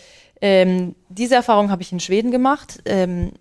[0.41, 2.81] ähm, diese Erfahrung habe ich in Schweden gemacht.
[2.85, 3.33] Ähm,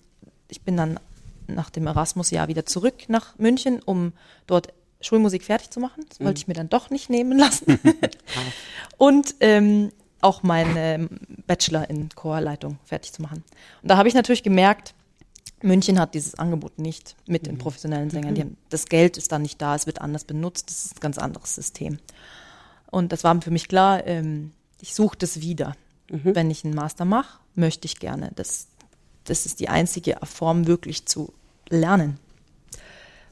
[0.47, 0.99] ich bin dann
[1.47, 4.13] nach dem Erasmus-Jahr wieder zurück nach München, um
[4.47, 6.05] dort Schulmusik fertig zu machen.
[6.09, 7.79] Das wollte ich mir dann doch nicht nehmen lassen.
[8.97, 13.43] und ähm, auch meinen Bachelor in Chorleitung fertig zu machen.
[13.81, 14.93] Und da habe ich natürlich gemerkt,
[15.63, 18.35] München hat dieses Angebot nicht mit den professionellen Sängern.
[18.35, 20.99] Die haben, das Geld ist dann nicht da, es wird anders benutzt, das ist ein
[21.01, 21.99] ganz anderes System.
[22.89, 25.75] Und das war für mich klar, ähm, ich suche das wieder.
[26.07, 28.31] Wenn ich einen Master mache, möchte ich gerne.
[28.35, 28.67] Das,
[29.23, 31.33] das ist die einzige Form, wirklich zu
[31.69, 32.19] lernen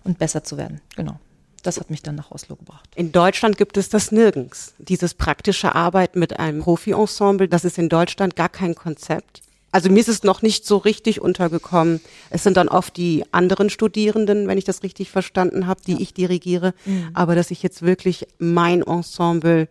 [0.05, 0.79] und besser zu werden.
[0.95, 1.19] Genau.
[1.63, 2.89] Das hat mich dann nach Oslo gebracht.
[2.95, 4.73] In Deutschland gibt es das nirgends.
[4.77, 9.41] Dieses praktische Arbeit mit einem Profi-Ensemble, das ist in Deutschland gar kein Konzept.
[9.71, 12.01] Also mir ist es noch nicht so richtig untergekommen.
[12.29, 16.13] Es sind dann oft die anderen Studierenden, wenn ich das richtig verstanden habe, die ich
[16.13, 16.73] dirigiere.
[17.13, 19.67] Aber dass ich jetzt wirklich mein Ensemble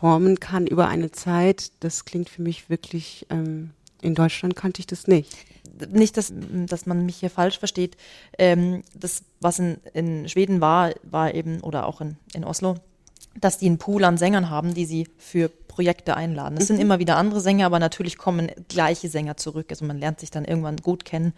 [0.00, 3.70] formen kann über eine Zeit, das klingt für mich wirklich, ähm,
[4.00, 5.36] in Deutschland kannte ich das nicht.
[5.90, 6.32] nicht, dass,
[6.66, 7.96] dass man mich hier falsch versteht.
[8.38, 12.76] Ähm, das, was in, in Schweden war, war eben, oder auch in, in Oslo,
[13.38, 16.58] dass die einen Pool an Sängern haben, die sie für Projekte einladen.
[16.58, 19.66] Es sind immer wieder andere Sänger, aber natürlich kommen gleiche Sänger zurück.
[19.70, 21.32] Also man lernt sich dann irgendwann gut kennen.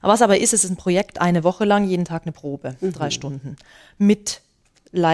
[0.00, 2.76] Aber was aber ist, es ist ein Projekt, eine Woche lang, jeden Tag eine Probe,
[2.80, 3.56] drei Stunden,
[3.98, 4.40] mit,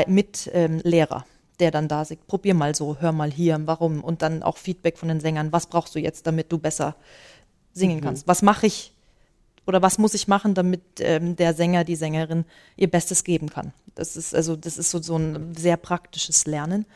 [0.06, 1.26] mit ähm, Lehrer,
[1.58, 4.02] der dann da sagt, probier mal so, hör mal hier, warum?
[4.02, 6.94] Und dann auch Feedback von den Sängern, was brauchst du jetzt, damit du besser
[7.72, 8.28] singen kannst.
[8.28, 8.92] Was mache ich
[9.66, 12.44] oder was muss ich machen, damit ähm, der Sänger, die Sängerin
[12.76, 13.72] ihr Bestes geben kann?
[13.94, 16.86] Das ist also das ist so, so ein sehr praktisches Lernen.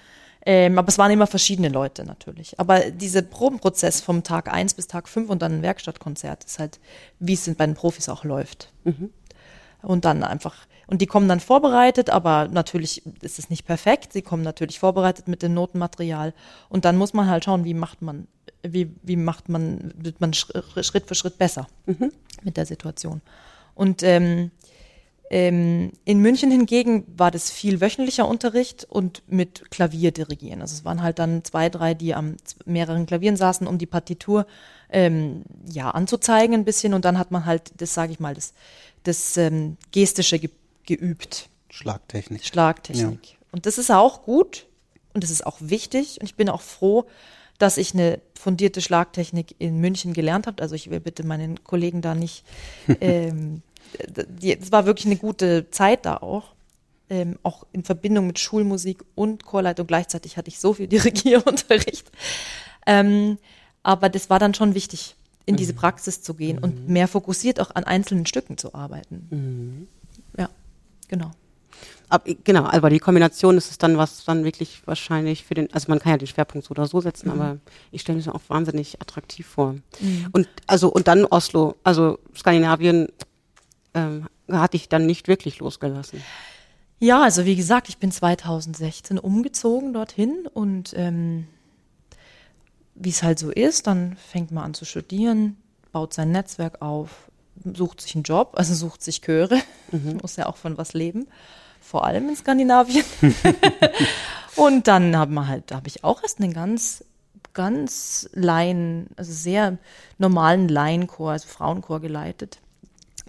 [0.48, 2.58] Ähm, aber es waren immer verschiedene Leute natürlich.
[2.60, 6.78] Aber dieser Probenprozess vom Tag eins bis Tag fünf und dann ein Werkstattkonzert ist halt,
[7.18, 8.72] wie es bei den Profis auch läuft.
[9.82, 10.54] Und dann einfach,
[10.86, 14.12] und die kommen dann vorbereitet, aber natürlich ist es nicht perfekt.
[14.12, 16.32] Sie kommen natürlich vorbereitet mit dem Notenmaterial.
[16.68, 18.28] Und dann muss man halt schauen, wie macht man,
[18.62, 21.66] wie, wie macht man, wird man Schritt für Schritt besser
[22.44, 23.20] mit der Situation.
[23.74, 24.52] Und ähm,
[25.28, 30.60] ähm, in München hingegen war das viel wöchentlicher Unterricht und mit Klavier dirigieren.
[30.60, 34.46] Also es waren halt dann zwei, drei, die am mehreren Klavieren saßen, um die Partitur
[34.90, 36.94] ähm, ja anzuzeigen ein bisschen.
[36.94, 38.54] Und dann hat man halt, das sage ich mal, das,
[39.02, 40.50] das ähm, Gestische ge
[40.84, 41.48] geübt.
[41.68, 42.44] Schlagtechnik.
[42.44, 43.36] Schlagtechnik.
[43.50, 44.66] Und das ist auch gut
[45.14, 46.20] und das ist auch wichtig.
[46.20, 47.06] Und ich bin auch froh,
[47.58, 50.62] dass ich eine fundierte Schlagtechnik in München gelernt habe.
[50.62, 52.44] Also ich will bitte meinen Kollegen da nicht.
[53.00, 53.62] Ähm,
[54.42, 56.54] es war wirklich eine gute Zeit da auch.
[57.08, 59.86] Ähm, auch in Verbindung mit Schulmusik und Chorleitung.
[59.86, 62.10] Gleichzeitig hatte ich so viel Dirigierunterricht.
[62.84, 63.38] Ähm,
[63.84, 67.70] aber das war dann schon wichtig, in diese Praxis zu gehen und mehr fokussiert auch
[67.74, 69.86] an einzelnen Stücken zu arbeiten.
[70.36, 70.48] Ja,
[71.06, 71.30] genau.
[72.08, 75.88] Ab, genau, aber die Kombination ist es dann, was dann wirklich wahrscheinlich für den, also
[75.88, 77.58] man kann ja den Schwerpunkt so oder so setzen, aber
[77.90, 79.76] ich stelle mir das auch wahnsinnig attraktiv vor.
[80.32, 83.08] Und also und dann Oslo, also Skandinavien
[83.96, 86.22] ähm, hat dich dann nicht wirklich losgelassen.
[86.98, 91.46] Ja, also wie gesagt, ich bin 2016 umgezogen dorthin und ähm,
[92.94, 95.56] wie es halt so ist, dann fängt man an zu studieren.
[95.92, 97.30] baut sein Netzwerk auf,
[97.74, 99.58] sucht sich einen Job, also sucht sich Chöre,
[99.90, 100.18] mhm.
[100.22, 101.26] muss ja auch von was leben,
[101.80, 103.04] vor allem in Skandinavien.
[104.56, 107.04] und dann haben wir halt, da habe ich auch erst einen ganz,
[107.52, 109.76] ganz Laien, also sehr
[110.16, 112.60] normalen Laienchor, also Frauenchor geleitet.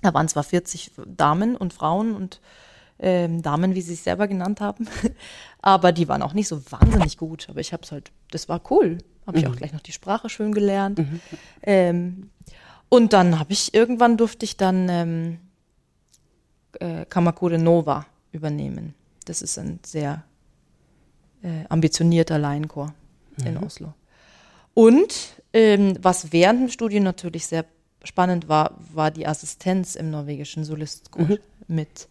[0.02, 2.40] Da waren zwar 40 Damen und Frauen und
[3.00, 4.88] ähm, Damen, wie sie sich selber genannt haben,
[5.62, 7.48] aber die waren auch nicht so wahnsinnig gut.
[7.50, 9.00] Aber ich habe es halt, das war cool.
[9.26, 9.52] Habe ich mhm.
[9.52, 11.00] auch gleich noch die Sprache schön gelernt.
[11.00, 11.20] Mhm.
[11.64, 12.30] Ähm,
[12.90, 15.40] und dann habe ich, irgendwann durfte ich dann ähm,
[16.80, 18.94] äh, Kamakure Nova übernehmen.
[19.26, 20.24] Das ist ein sehr
[21.44, 22.94] äh, ambitionierter Laienchor
[23.38, 23.48] mhm.
[23.48, 23.94] in Oslo.
[24.74, 27.66] Und ähm, was während dem Studium natürlich sehr
[28.04, 31.40] spannend war, war die Assistenz im norwegischen Solistchor mhm.
[31.68, 32.08] mit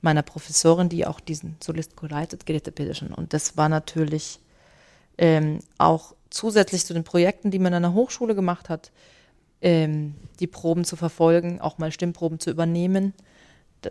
[0.00, 3.12] meiner Professorin, die auch diesen Solistchor leitet, Grete Pedersen.
[3.12, 4.40] Und das war natürlich
[5.18, 8.90] ähm, auch zusätzlich zu den Projekten, die man an der Hochschule gemacht hat,
[9.60, 13.12] ähm, die Proben zu verfolgen, auch mal Stimmproben zu übernehmen.
[13.82, 13.90] Da,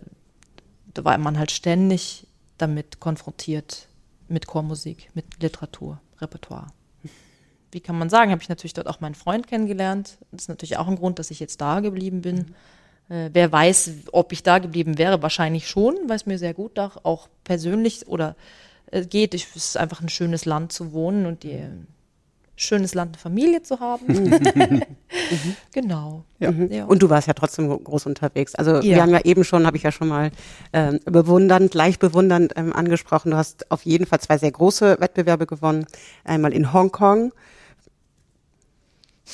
[0.94, 2.26] da war man halt ständig
[2.58, 3.88] damit konfrontiert,
[4.28, 6.68] mit Chormusik, mit Literatur, Repertoire.
[7.72, 10.18] Wie kann man sagen, habe ich natürlich dort auch meinen Freund kennengelernt.
[10.32, 12.54] Das ist natürlich auch ein Grund, dass ich jetzt da geblieben bin.
[13.10, 13.16] Mhm.
[13.16, 16.78] Äh, wer weiß, ob ich da geblieben wäre, wahrscheinlich schon, weil es mir sehr gut
[16.78, 18.36] da auch persönlich oder
[18.92, 19.34] äh, geht.
[19.34, 21.64] Ich, es ist einfach ein schönes Land zu wohnen und die
[22.60, 24.06] schönes Land, eine Familie zu haben.
[24.60, 24.82] Mhm.
[25.74, 26.24] genau.
[26.40, 26.52] Ja.
[26.52, 26.72] Mhm.
[26.72, 26.86] Ja.
[26.86, 28.56] Und du warst ja trotzdem groß unterwegs.
[28.56, 28.84] Also ja.
[28.84, 30.32] wir haben ja eben schon, habe ich ja schon mal
[30.74, 33.32] ähm, bewundernd, leicht bewundernd ähm, angesprochen.
[33.32, 35.86] Du hast auf jeden Fall zwei sehr große Wettbewerbe gewonnen.
[36.24, 37.32] Einmal in Hongkong.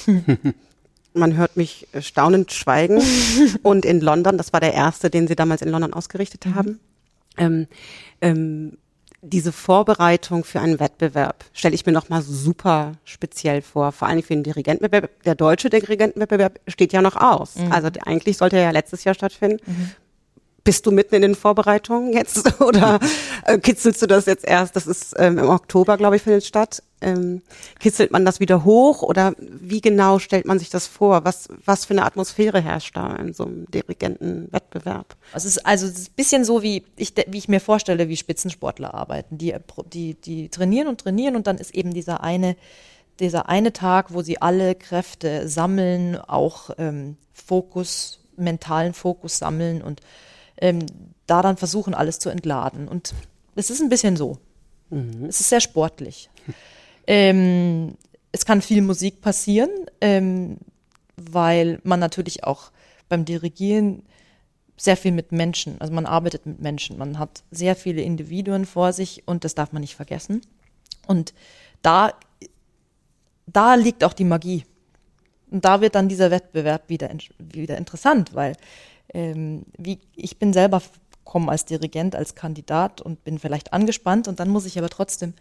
[1.14, 3.02] Man hört mich staunend schweigen.
[3.64, 6.56] Und in London, das war der erste, den sie damals in London ausgerichtet mhm.
[6.56, 6.80] haben.
[7.38, 7.68] Ähm,
[8.22, 8.78] ähm,
[9.22, 14.34] diese Vorbereitung für einen Wettbewerb stelle ich mir nochmal super speziell vor, vor allem für
[14.36, 15.24] den Dirigentenwettbewerb.
[15.24, 17.56] Der deutsche Dirigentenwettbewerb steht ja noch aus.
[17.56, 17.72] Mhm.
[17.72, 19.60] Also eigentlich sollte er ja letztes Jahr stattfinden.
[19.66, 19.92] Mhm.
[20.66, 23.00] Bist du mitten in den Vorbereitungen jetzt oder
[23.46, 24.76] äh, kitzelst du das jetzt erst?
[24.76, 26.82] Das ist ähm, im Oktober, glaube ich, findet statt.
[27.02, 27.44] Ähm,
[27.80, 31.24] kitzelt man das wieder hoch oder wie genau stellt man sich das vor?
[31.24, 35.16] Was, was für eine Atmosphäre herrscht da in so einem Dirigentenwettbewerb?
[35.36, 38.18] Es ist also es ist ein bisschen so, wie ich, wie ich mir vorstelle, wie
[38.18, 39.38] Spitzensportler arbeiten.
[39.38, 39.54] Die,
[39.94, 42.56] die, die trainieren und trainieren und dann ist eben dieser eine,
[43.20, 50.02] dieser eine Tag, wo sie alle Kräfte sammeln, auch ähm, Fokus, mentalen Fokus sammeln und
[50.58, 50.86] ähm,
[51.28, 52.88] da dann versuchen, alles zu entladen.
[52.88, 53.14] Und
[53.56, 54.38] es ist ein bisschen so.
[54.90, 55.26] Mhm.
[55.26, 56.30] Es ist sehr sportlich.
[57.08, 57.98] Ähm,
[58.32, 59.70] es kann viel Musik passieren,
[60.02, 60.58] ähm,
[61.18, 62.72] weil man natürlich auch
[63.10, 64.02] beim Dirigieren
[64.78, 68.92] sehr viel mit Menschen, also man arbeitet mit Menschen, man hat sehr viele Individuen vor
[68.92, 70.42] sich und das darf man nicht vergessen.
[71.08, 71.34] Und
[71.82, 72.14] da,
[73.46, 74.66] da liegt auch die Magie.
[75.52, 78.58] Und da wird dann dieser Wettbewerb wieder, wieder interessant, weil
[79.16, 80.82] ähm, wie, ich bin selber
[81.24, 85.34] komme als Dirigent, als Kandidat und bin vielleicht angespannt und dann muss ich aber trotzdem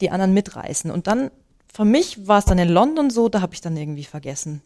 [0.00, 0.90] die anderen mitreißen.
[0.90, 1.30] Und dann,
[1.72, 4.62] für mich war es dann in London so, da habe ich dann irgendwie vergessen,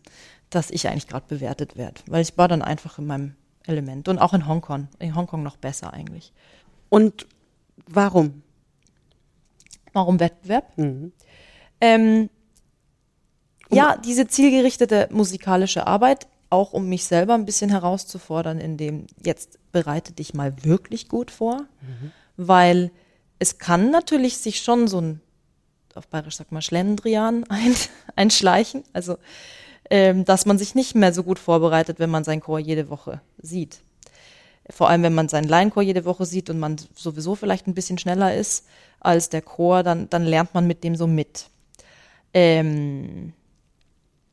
[0.51, 3.35] dass ich eigentlich gerade bewertet werde, weil ich war dann einfach in meinem
[3.67, 6.33] Element und auch in Hongkong, in Hongkong noch besser eigentlich.
[6.89, 7.27] Und
[7.87, 8.43] warum?
[9.93, 10.77] Warum Wettbewerb?
[10.77, 11.13] Mhm.
[11.81, 12.31] Ähm,
[13.73, 19.59] ja, diese zielgerichtete musikalische Arbeit auch um mich selber ein bisschen herauszufordern, in dem jetzt
[19.73, 22.13] bereite dich mal wirklich gut vor, mhm.
[22.37, 22.91] weil
[23.39, 25.21] es kann natürlich sich schon so ein,
[25.95, 27.75] auf Bayerisch sagt man Schlendrian ein,
[28.17, 29.17] einschleichen, also
[29.91, 33.21] ähm, dass man sich nicht mehr so gut vorbereitet, wenn man sein Chor jede Woche
[33.39, 33.81] sieht.
[34.69, 37.99] Vor allem, wenn man seinen Laienchor jede Woche sieht und man sowieso vielleicht ein bisschen
[37.99, 38.67] schneller ist
[39.01, 41.47] als der Chor, dann, dann lernt man mit dem so mit.
[42.33, 43.33] Ähm,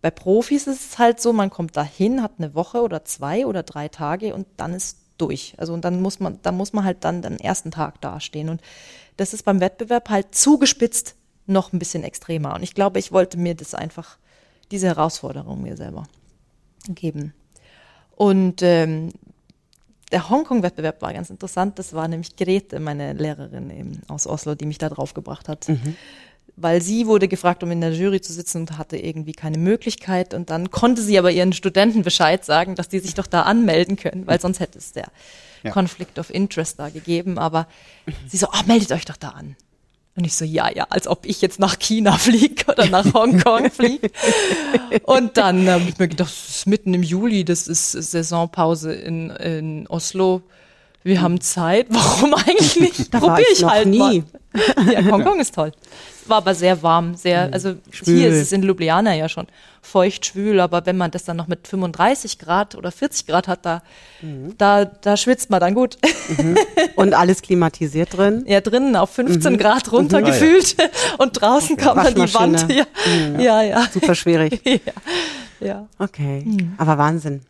[0.08, 3.62] bei Profis ist es halt so, man kommt dahin, hat eine Woche oder zwei oder
[3.62, 5.54] drei Tage und dann ist durch.
[5.58, 8.48] Also und dann muss man, dann muss man halt dann den ersten Tag dastehen.
[8.48, 8.62] Und
[9.17, 11.15] das ist beim Wettbewerb halt zugespitzt
[11.46, 12.56] noch ein bisschen extremer.
[12.56, 14.17] Und ich glaube, ich wollte mir das einfach,
[14.72, 16.08] diese Herausforderung mir selber
[16.88, 17.34] geben.
[18.15, 19.12] Und ähm,
[20.13, 21.80] der Hongkong-Wettbewerb war ganz interessant.
[21.80, 25.67] Das war nämlich Grete, meine Lehrerin eben aus Oslo, die mich da drauf gebracht hat.
[25.67, 25.98] Mhm
[26.58, 30.34] weil sie wurde gefragt, um in der Jury zu sitzen und hatte irgendwie keine Möglichkeit.
[30.34, 33.96] Und dann konnte sie aber ihren Studenten Bescheid sagen, dass die sich doch da anmelden
[33.96, 35.08] können, weil sonst hätte es der
[35.63, 35.72] ja.
[35.72, 37.38] Conflict of Interest da gegeben.
[37.38, 37.67] Aber
[38.28, 39.56] sie so, oh, meldet euch doch da an.
[40.15, 43.70] Und ich so, ja, ja, als ob ich jetzt nach China fliege oder nach Hongkong
[43.72, 44.10] fliege.
[45.04, 49.30] Und dann habe ich mir gedacht, das ist mitten im Juli, das ist Saisonpause in,
[49.30, 50.41] in Oslo.
[51.04, 53.13] Wir haben Zeit, warum eigentlich nicht?
[53.13, 54.00] Da Probier ich, ich halt nie.
[54.00, 54.24] Mal.
[54.91, 55.72] ja, Hongkong ist toll.
[56.30, 58.18] War aber sehr warm, sehr, also Schwül.
[58.18, 59.48] hier ist es in Ljubljana ja schon
[59.82, 63.66] feucht, schwül, aber wenn man das dann noch mit 35 Grad oder 40 Grad hat,
[63.66, 63.82] da,
[64.58, 65.98] da, da schwitzt man dann gut.
[66.96, 68.44] Und alles klimatisiert drin.
[68.48, 70.26] Ja, drinnen auf 15 Grad runter Ah, ja.
[70.28, 70.76] gefühlt
[71.18, 72.34] und draußen kam dann die.
[72.34, 72.66] Wand.
[72.72, 72.86] Ja,
[73.40, 73.88] ja, ja.
[73.92, 74.62] Super schwierig.
[74.66, 75.66] ja.
[75.66, 75.88] ja.
[76.00, 76.46] Okay.
[76.78, 77.42] Aber Wahnsinn.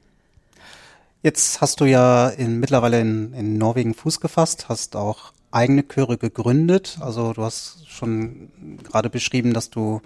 [1.23, 6.17] Jetzt hast du ja in, mittlerweile in, in Norwegen Fuß gefasst, hast auch eigene Chöre
[6.17, 6.97] gegründet.
[7.01, 8.49] Also du hast schon
[8.83, 10.01] gerade beschrieben, dass du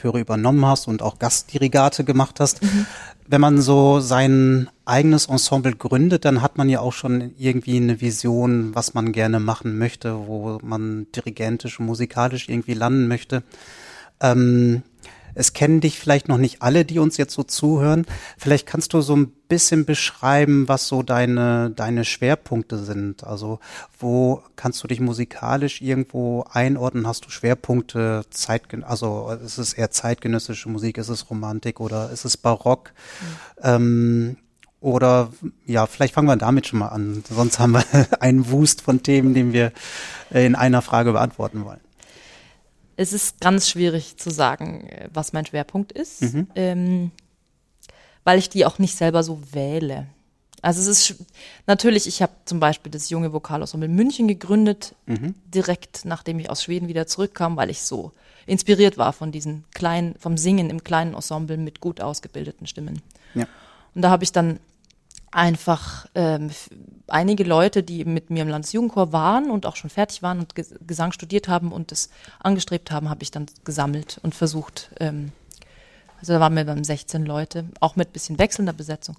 [0.00, 2.60] Chöre übernommen hast und auch Gastdirigate gemacht hast.
[3.26, 8.00] Wenn man so sein eigenes Ensemble gründet, dann hat man ja auch schon irgendwie eine
[8.00, 13.42] Vision, was man gerne machen möchte, wo man dirigentisch und musikalisch irgendwie landen möchte.
[14.20, 14.82] Ähm,
[15.34, 18.06] es kennen dich vielleicht noch nicht alle, die uns jetzt so zuhören.
[18.38, 23.24] Vielleicht kannst du so ein bisschen beschreiben, was so deine, deine Schwerpunkte sind.
[23.24, 23.58] Also
[23.98, 27.06] wo kannst du dich musikalisch irgendwo einordnen?
[27.06, 32.24] Hast du Schwerpunkte, Zeitgen also ist es eher zeitgenössische Musik, ist es Romantik oder ist
[32.24, 32.92] es Barock?
[33.62, 34.36] Ähm,
[34.80, 35.30] oder
[35.64, 37.22] ja, vielleicht fangen wir damit schon mal an.
[37.28, 37.84] Sonst haben wir
[38.20, 39.72] einen Wust von Themen, den wir
[40.30, 41.80] in einer Frage beantworten wollen.
[43.02, 46.22] Es ist ganz schwierig zu sagen, äh, was mein Schwerpunkt ist,
[46.54, 47.10] ähm,
[48.24, 50.06] weil ich die auch nicht selber so wähle.
[50.62, 51.24] Also es ist
[51.66, 54.94] natürlich, ich habe zum Beispiel das junge Vokalensemble München gegründet,
[55.52, 58.12] direkt nachdem ich aus Schweden wieder zurückkam, weil ich so
[58.46, 63.02] inspiriert war von diesen kleinen, vom Singen im kleinen Ensemble mit gut ausgebildeten Stimmen.
[63.34, 63.46] Ja.
[63.94, 64.60] Und da habe ich dann
[65.32, 66.50] einfach ähm,
[67.08, 70.74] einige Leute, die mit mir im Landesjugendchor waren und auch schon fertig waren und Ges
[70.86, 74.90] Gesang studiert haben und das angestrebt haben, habe ich dann gesammelt und versucht.
[75.00, 75.32] Ähm,
[76.20, 79.16] also da waren wir dann 16 Leute, auch mit bisschen wechselnder Besetzung.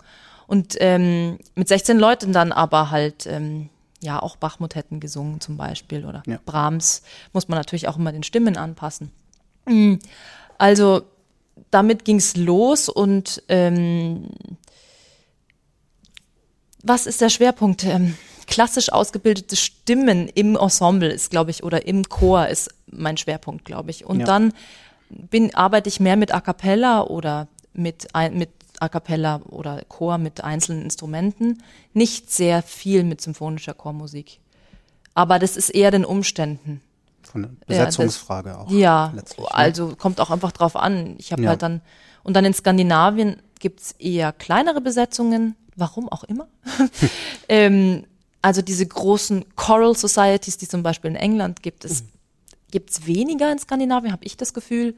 [0.48, 3.70] Und ähm, mit 16 Leuten dann aber halt ähm,
[4.02, 6.40] ja auch Bachmotetten gesungen zum Beispiel oder Ja.
[6.46, 7.02] Brahms
[7.34, 9.12] muss man natürlich auch immer den Stimmen anpassen.
[9.66, 9.96] Mm,
[10.58, 11.04] Also
[11.72, 14.30] damit ging's los und ähm,
[16.84, 17.84] was ist der Schwerpunkt?
[17.86, 18.16] Ähm,
[18.46, 23.90] klassisch ausgebildete Stimmen im Ensemble ist, glaube ich, oder im Chor ist mein Schwerpunkt, glaube
[23.92, 24.06] ich.
[24.06, 24.26] Und Ja.
[24.26, 24.54] dann
[25.10, 30.44] bin, arbeite ich mehr mit A cappella oder mit, mit A cappella oder Chor mit
[30.44, 31.64] einzelnen Instrumenten.
[31.94, 34.40] Nicht sehr viel mit symphonischer Chormusik.
[35.14, 36.82] Aber das ist eher den Umständen.
[37.22, 38.70] Von der Ja, das- Besetzungsfrage auch.
[38.70, 39.24] Ja, ne?
[39.50, 41.16] also kommt auch einfach drauf an.
[41.18, 41.50] Ich habe Ja.
[41.50, 41.82] halt dann,
[42.24, 46.48] und dann in Skandinavien gibt's eher kleinere Besetzungen, warum auch immer.
[47.50, 48.06] ähm,
[48.42, 52.04] also diese großen Choral Societies, die zum Beispiel in England gibt, es
[52.72, 54.96] gibt's weniger in Skandinavien, habe ich das Gefühl.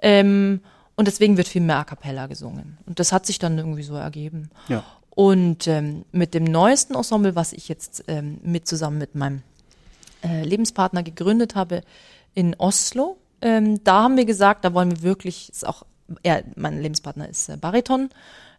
[0.00, 0.60] Ähm,
[0.96, 2.78] und deswegen wird viel mehr A cappella gesungen.
[2.84, 4.50] Und das hat sich dann irgendwie so ergeben.
[4.68, 4.84] Ja.
[5.10, 9.42] Und ähm, mit dem neuesten Ensemble, was ich jetzt ähm, mit zusammen mit meinem
[10.22, 11.82] äh, Lebenspartner gegründet habe
[12.34, 15.84] in Oslo, ähm, da haben wir gesagt, da wollen wir wirklich, ist auch,
[16.22, 18.10] er, mein Lebenspartner ist äh, Bariton,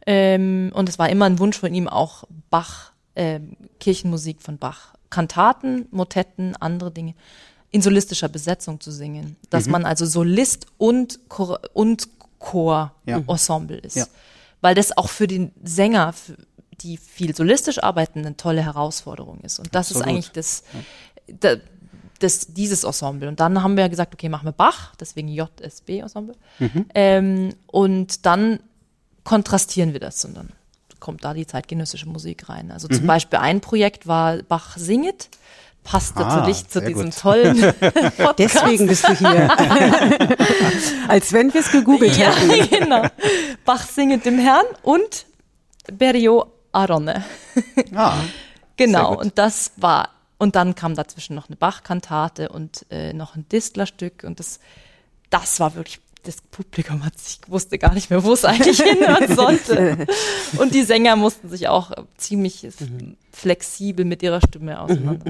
[0.06, 4.94] ähm, und es war immer ein Wunsch von ihm auch Bach, ähm, Kirchenmusik von Bach,
[5.10, 7.14] Kantaten, Motetten, andere Dinge
[7.70, 13.24] in solistischer Besetzung zu singen, dass man also Solist und Chor, und Chor Ja.
[13.28, 14.06] Ensemble ist, Ja.
[14.62, 16.38] weil das auch für den Sänger, für
[16.82, 19.58] die viel solistisch arbeiten, eine tolle Herausforderung ist.
[19.58, 20.08] Und das ist Absolut.
[20.18, 20.64] eigentlich das,
[21.40, 21.56] da,
[22.20, 23.28] das, dieses Ensemble.
[23.28, 26.36] Und dann haben wir gesagt, okay, machen wir Bach, deswegen JSB-Ensemble.
[26.94, 28.60] Ähm, und dann
[29.24, 30.50] kontrastieren wir das und dann
[31.00, 32.72] kommt da die zeitgenössische Musik rein.
[32.72, 35.30] Also zum Beispiel ein Projekt war Bach singet,
[35.84, 37.18] passt Ah, natürlich zu diesem gut.
[37.20, 38.40] tollen Podcast.
[38.40, 39.50] Deswegen bist du hier.
[41.08, 42.70] Als wenn wir es gegoogelt ja, hätten.
[42.84, 43.06] genau.
[43.66, 45.26] Bach singet dem Herrn und
[45.92, 47.24] Berio Arone.
[47.94, 48.16] Ah,
[48.78, 49.26] Genau, Sehr gut.
[49.26, 50.10] und das war,
[50.40, 54.60] und dann kam dazwischen noch eine Bach-Kantate und äh, noch ein Distler-Stück und das,
[55.30, 59.36] das war wirklich, das Publikum hat sich, wusste gar nicht mehr, wo es eigentlich hinhören
[59.36, 60.08] sollte.
[60.58, 62.76] Und die Sänger mussten sich auch äh, ziemlich f-
[63.32, 65.26] flexibel mit ihrer Stimme auseinander.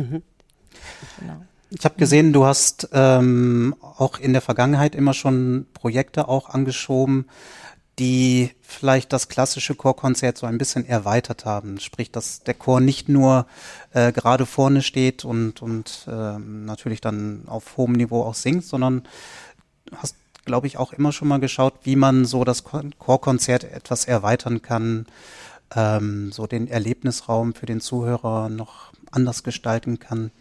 [1.19, 1.41] Genau.
[1.71, 7.25] Ich habe gesehen, du hast ähm, auch in der Vergangenheit immer schon Projekte auch angeschoben,
[7.99, 11.79] die vielleicht das klassische Chorkonzert so ein bisschen erweitert haben.
[11.79, 13.47] Sprich, dass der Chor nicht nur
[13.93, 19.03] äh, gerade vorne steht und, und ähm, natürlich dann auf hohem Niveau auch singt, sondern
[19.95, 24.05] hast, glaube ich, auch immer schon mal geschaut, wie man so das Kon- Chorkonzert etwas
[24.05, 25.05] erweitern kann,
[25.75, 30.31] ähm, so den Erlebnisraum für den Zuhörer noch anders gestalten kann.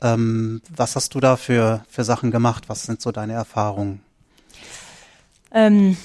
[0.00, 2.68] Ähm, was hast du da für, für Sachen gemacht?
[2.68, 4.00] Was sind so deine Erfahrungen?
[5.52, 5.96] Ähm,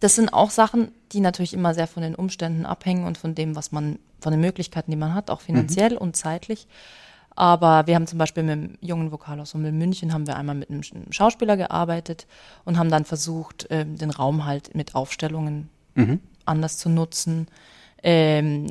[0.00, 3.56] das sind auch Sachen, die natürlich immer sehr von den Umständen abhängen und von dem,
[3.56, 6.66] was man, von den Möglichkeiten, die man hat, auch finanziell und zeitlich.
[7.36, 10.82] Aber wir haben zum Beispiel mit dem jungen Vokalensemble München haben wir einmal mit einem
[11.10, 12.26] Schauspieler gearbeitet
[12.64, 16.20] und haben dann versucht, ähm, den Raum halt mit Aufstellungen mhm.
[16.44, 17.48] anders zu nutzen.
[18.02, 18.68] Ähm,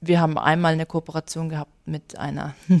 [0.00, 2.54] wir haben einmal eine Kooperation gehabt mit einer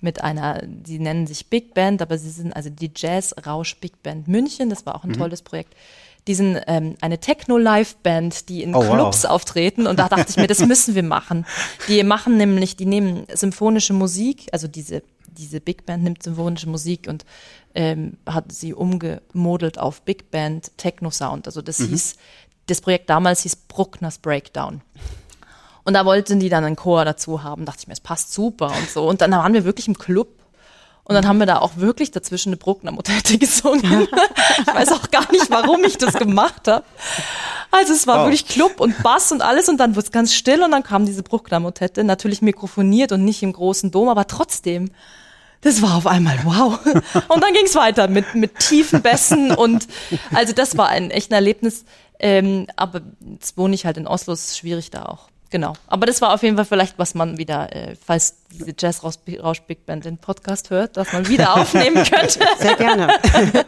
[0.00, 4.02] mit einer, die nennen sich Big Band, aber sie sind also die Jazz Rausch Big
[4.02, 4.70] Band München.
[4.70, 5.18] Das war auch ein mhm.
[5.18, 5.74] tolles Projekt.
[6.28, 9.30] Die sind ähm, eine Techno-Live-Band, die in oh, Clubs wow.
[9.30, 9.86] auftreten.
[9.86, 11.46] Und da dachte ich mir, das müssen wir machen.
[11.88, 17.08] Die machen nämlich, die nehmen symphonische Musik, also diese, diese Big Band nimmt symphonische Musik
[17.08, 17.24] und
[17.74, 21.46] ähm, hat sie umgemodelt auf Big Band Techno-Sound.
[21.46, 21.88] Also das mhm.
[21.88, 22.16] hieß,
[22.66, 24.82] das Projekt damals hieß Bruckners Breakdown.
[25.84, 27.64] Und da wollten die dann einen Chor dazu haben.
[27.64, 29.08] Dachte ich mir, es passt super und so.
[29.08, 30.28] Und dann waren wir wirklich im Club.
[31.08, 34.06] Und dann haben wir da auch wirklich dazwischen eine Bruckner-Motette gesungen.
[34.58, 36.84] ich weiß auch gar nicht, warum ich das gemacht habe.
[37.70, 38.26] Also es war wow.
[38.26, 41.06] wirklich Club und Bass und alles und dann wurde es ganz still und dann kam
[41.06, 44.90] diese Bruckner-Motette, natürlich mikrofoniert und nicht im großen Dom, aber trotzdem
[45.62, 46.78] das war auf einmal wow.
[47.28, 49.88] Und dann ging es weiter mit, mit tiefen Bässen und
[50.32, 51.84] also das war ein echt ein Erlebnis.
[52.20, 53.00] Ähm, aber
[53.32, 55.30] jetzt wohne ich halt in Oslo, ist schwierig da auch.
[55.50, 55.72] Genau.
[55.86, 59.60] Aber das war auf jeden Fall vielleicht, was man wieder, äh, falls diese Jazz Rausch
[59.62, 62.40] Big Band den Podcast hört, dass man wieder aufnehmen könnte.
[62.58, 63.14] Sehr gerne.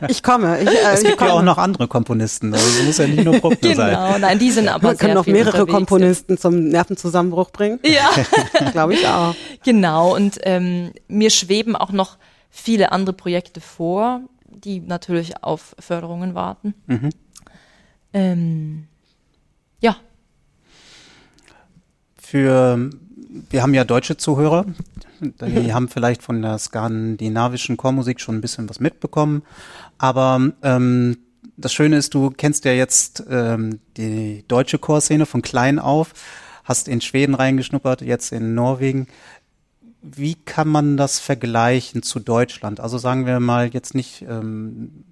[0.09, 0.61] Ich komme.
[0.61, 2.53] Ich, äh, es gibt ja auch noch andere Komponisten.
[2.53, 3.77] Also es muss ja nicht nur Bruckner genau.
[3.77, 3.91] sein.
[3.91, 4.19] Genau.
[4.19, 6.41] Nein, die sind aber Man kann noch mehrere Komponisten sind.
[6.41, 7.81] zum Nervenzusammenbruch bringen.
[7.83, 8.11] Ja.
[8.73, 9.35] Glaube ich auch.
[9.65, 10.15] Genau.
[10.15, 12.19] Und ähm, mir schweben auch noch
[12.51, 16.75] viele andere Projekte vor, die natürlich auf Förderungen warten.
[16.87, 17.11] Mhm.
[18.13, 18.87] Ähm,
[19.81, 19.97] ja,
[22.31, 22.91] für,
[23.51, 24.65] wir haben ja deutsche Zuhörer,
[25.21, 29.43] die haben vielleicht von der skandinavischen Chormusik schon ein bisschen was mitbekommen,
[29.99, 31.17] aber ähm,
[31.57, 36.13] das Schöne ist, du kennst ja jetzt ähm, die deutsche Chorszene von klein auf,
[36.63, 39.09] hast in Schweden reingeschnuppert, jetzt in Norwegen.
[40.01, 42.79] Wie kann man das vergleichen zu Deutschland?
[42.79, 45.05] Also sagen wir mal jetzt nicht ähm,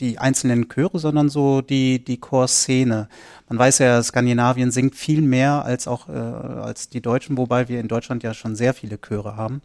[0.00, 3.08] die einzelnen Chöre, sondern so die, die Chorszene.
[3.48, 7.80] Man weiß ja, Skandinavien singt viel mehr als auch äh, als die Deutschen, wobei wir
[7.80, 9.62] in Deutschland ja schon sehr viele Chöre haben.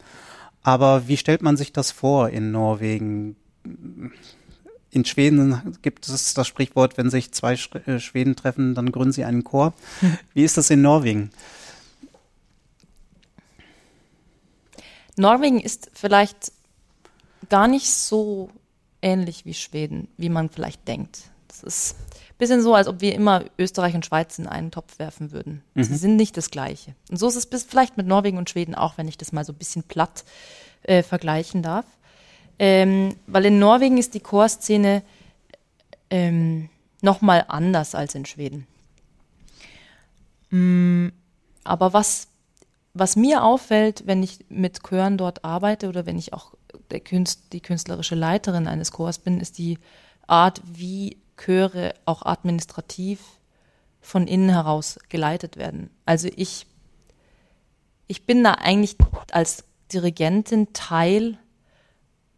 [0.61, 3.35] Aber wie stellt man sich das vor in Norwegen?
[4.91, 9.23] In Schweden gibt es das Sprichwort, wenn sich zwei äh, Schweden treffen, dann gründen sie
[9.23, 9.73] einen Chor.
[10.33, 11.31] Wie ist das in Norwegen?
[15.15, 16.51] Norwegen ist vielleicht
[17.49, 18.49] gar nicht so
[19.01, 21.19] ähnlich wie Schweden, wie man vielleicht denkt.
[21.49, 24.99] Es ist ein bisschen so, als ob wir immer Österreich und Schweiz in einen Topf
[24.99, 25.63] werfen würden.
[25.73, 25.83] Mhm.
[25.83, 26.95] Sie sind nicht das Gleiche.
[27.09, 29.43] Und so ist es bis vielleicht mit Norwegen und Schweden auch, wenn ich das mal
[29.43, 30.23] so ein bisschen platt
[30.83, 31.85] äh, vergleichen darf.
[32.59, 35.01] Ähm, weil in Norwegen ist die Chorszene
[36.09, 36.69] ähm,
[37.01, 38.67] nochmal anders als in Schweden.
[40.49, 41.09] Mm,
[41.63, 42.28] aber was
[42.93, 46.53] was mir auffällt, wenn ich mit Chören dort arbeite oder wenn ich auch
[47.03, 49.77] Künst, die künstlerische Leiterin eines Chors bin, ist die
[50.27, 53.19] Art, wie Chöre auch administrativ
[54.01, 55.89] von innen heraus geleitet werden.
[56.05, 56.65] Also ich,
[58.07, 58.97] ich bin da eigentlich
[59.31, 61.37] als Dirigentin Teil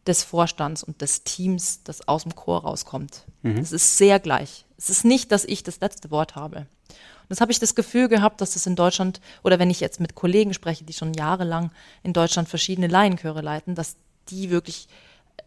[0.07, 3.25] des Vorstands und des Teams, das aus dem Chor rauskommt.
[3.43, 3.57] Mhm.
[3.57, 4.65] Es ist sehr gleich.
[4.77, 6.65] Es ist nicht, dass ich das letzte Wort habe.
[6.91, 9.99] Und das habe ich das Gefühl gehabt, dass das in Deutschland, oder wenn ich jetzt
[9.99, 11.71] mit Kollegen spreche, die schon jahrelang
[12.03, 13.95] in Deutschland verschiedene Laienchöre leiten, dass
[14.29, 14.87] die wirklich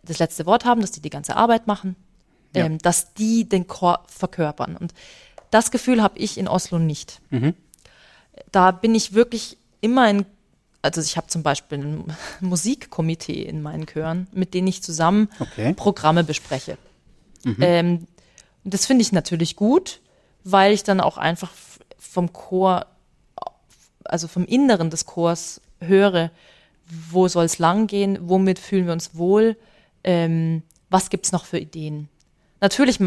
[0.02, 1.96] das letzte Wort haben, dass die die ganze Arbeit machen,
[2.54, 2.66] ja.
[2.66, 4.76] ähm, dass die den Chor verkörpern.
[4.76, 4.94] Und
[5.50, 7.20] das Gefühl habe ich in Oslo nicht.
[7.30, 7.54] Mhm.
[8.50, 10.26] Da bin ich wirklich immer in
[10.84, 15.72] also ich habe zum Beispiel ein Musikkomitee in meinen Chören, mit denen ich zusammen okay.
[15.72, 16.76] Programme bespreche.
[17.42, 17.56] Mhm.
[17.60, 18.06] Ähm,
[18.64, 20.00] das finde ich natürlich gut,
[20.44, 21.50] weil ich dann auch einfach
[21.98, 22.86] vom Chor,
[24.04, 26.30] also vom Inneren des Chors höre,
[27.10, 29.56] wo soll es langgehen, womit fühlen wir uns wohl,
[30.04, 32.08] ähm, was gibt es noch für Ideen.
[32.60, 32.98] Natürlich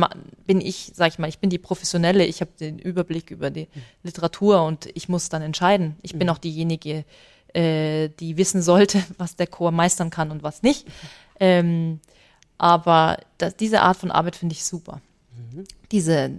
[0.45, 3.67] bin ich, sag ich mal, ich bin die Professionelle, ich habe den Überblick über die
[4.03, 5.95] Literatur und ich muss dann entscheiden.
[6.01, 6.33] Ich bin mhm.
[6.33, 7.05] auch diejenige,
[7.53, 10.87] äh, die wissen sollte, was der Chor meistern kann und was nicht.
[11.39, 11.99] Ähm,
[12.57, 15.01] aber das, diese Art von Arbeit finde ich super.
[15.35, 15.63] Mhm.
[15.91, 16.31] Diese,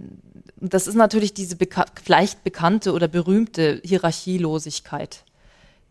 [0.61, 5.23] das ist natürlich diese beka vielleicht bekannte oder berühmte Hierarchielosigkeit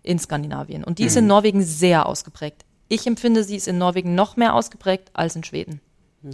[0.03, 0.85] in Skandinavien.
[0.85, 1.29] Und die ist in mhm.
[1.29, 2.65] Norwegen sehr ausgeprägt.
[2.89, 5.81] Ich empfinde, sie ist in Norwegen noch mehr ausgeprägt als in Schweden.
[6.23, 6.33] Mhm.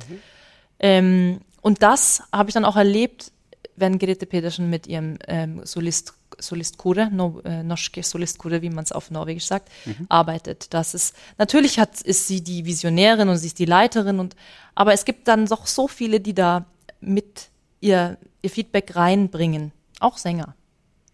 [0.81, 3.33] Ähm, und das habe ich dann auch erlebt,
[3.77, 8.93] wenn Grete Pedersen mit ihrem ähm, Solist, Solistkure, no, äh, Norske Solistkure, wie man es
[8.93, 10.07] auf Norwegisch sagt, mhm.
[10.09, 10.73] arbeitet.
[10.73, 14.37] Das ist, natürlich hat, ist sie die Visionärin und sie ist die Leiterin und,
[14.75, 16.67] aber es gibt dann doch so viele, die da
[17.01, 17.49] mit
[17.85, 19.73] ihr, ihr Feedback reinbringen.
[20.01, 20.55] Auch Sänger.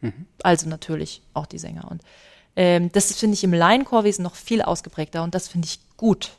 [0.01, 0.27] Mhm.
[0.43, 1.91] Also natürlich auch die Sänger.
[1.91, 2.03] Und
[2.57, 6.33] Ähm, das finde ich im Laienchorwesen noch viel ausgeprägter und das finde ich gut.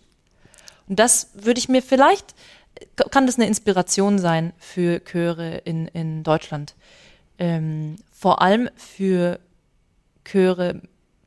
[0.87, 2.35] Und das würde ich mir vielleicht,
[3.11, 6.75] kann das eine Inspiration sein für Chöre in, in Deutschland.
[7.37, 9.39] Ähm, vor allem für
[10.25, 10.81] Chöre,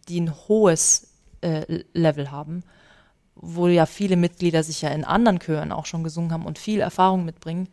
[0.09, 1.09] die ein hohes
[1.40, 2.62] äh, Level haben,
[3.34, 6.80] wo ja viele Mitglieder sich ja in anderen Chören auch schon gesungen haben und viel
[6.80, 7.68] Erfahrung mitbringen.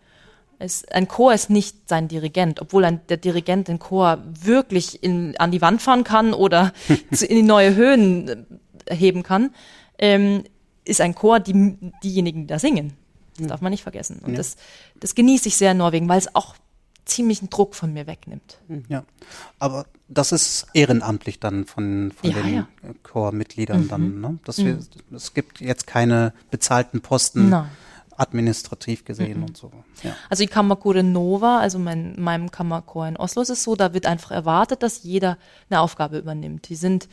[0.61, 5.35] Es, ein Chor ist nicht sein Dirigent, obwohl ein, der Dirigent den Chor wirklich in,
[5.37, 6.71] an die Wand fahren kann oder
[7.11, 8.45] zu, in die neue Höhen
[8.85, 9.55] äh, heben kann,
[9.97, 10.43] ähm,
[10.85, 12.93] ist ein Chor die, diejenigen, die da singen.
[13.37, 14.19] Das darf man nicht vergessen.
[14.23, 14.37] Und ja.
[14.37, 14.55] das,
[14.99, 16.55] das genieße ich sehr in Norwegen, weil es auch
[17.05, 18.59] ziemlichen Druck von mir wegnimmt.
[18.87, 19.03] Ja,
[19.57, 22.67] aber das ist ehrenamtlich dann von, von ja, den ja.
[23.01, 23.87] Chormitgliedern mhm.
[23.87, 24.21] dann.
[24.21, 24.39] Ne?
[24.45, 25.15] Das wir, mhm.
[25.15, 27.49] Es gibt jetzt keine bezahlten Posten.
[27.49, 27.69] Nein
[28.21, 29.45] administrativ gesehen mhm.
[29.45, 29.71] und so.
[30.03, 30.15] Ja.
[30.29, 33.93] Also die Kammerchor in Nova, also mein, meinem Kammerchor in Oslo ist es so, da
[33.93, 35.37] wird einfach erwartet, dass jeder
[35.69, 36.69] eine Aufgabe übernimmt.
[36.69, 37.09] Die sind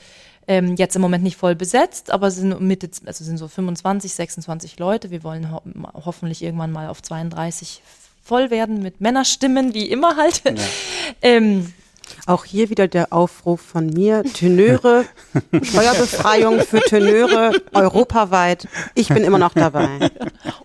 [0.46, 4.78] ähm, jetzt im Moment nicht voll besetzt, aber sind Mitte, also sind so 25, 26
[4.78, 5.11] Leute.
[5.11, 5.62] Wir wollen ho
[5.94, 7.82] hoffentlich irgendwann mal auf 32
[8.22, 10.42] voll werden mit Männerstimmen, wie immer halt.
[10.44, 10.54] Ja.
[11.22, 11.72] ähm,
[12.26, 15.04] auch hier wieder der Aufruf von mir, Tenöre,
[15.62, 18.68] Steuerbefreiung für Tenöre europaweit.
[18.94, 20.11] Ich bin immer noch dabei.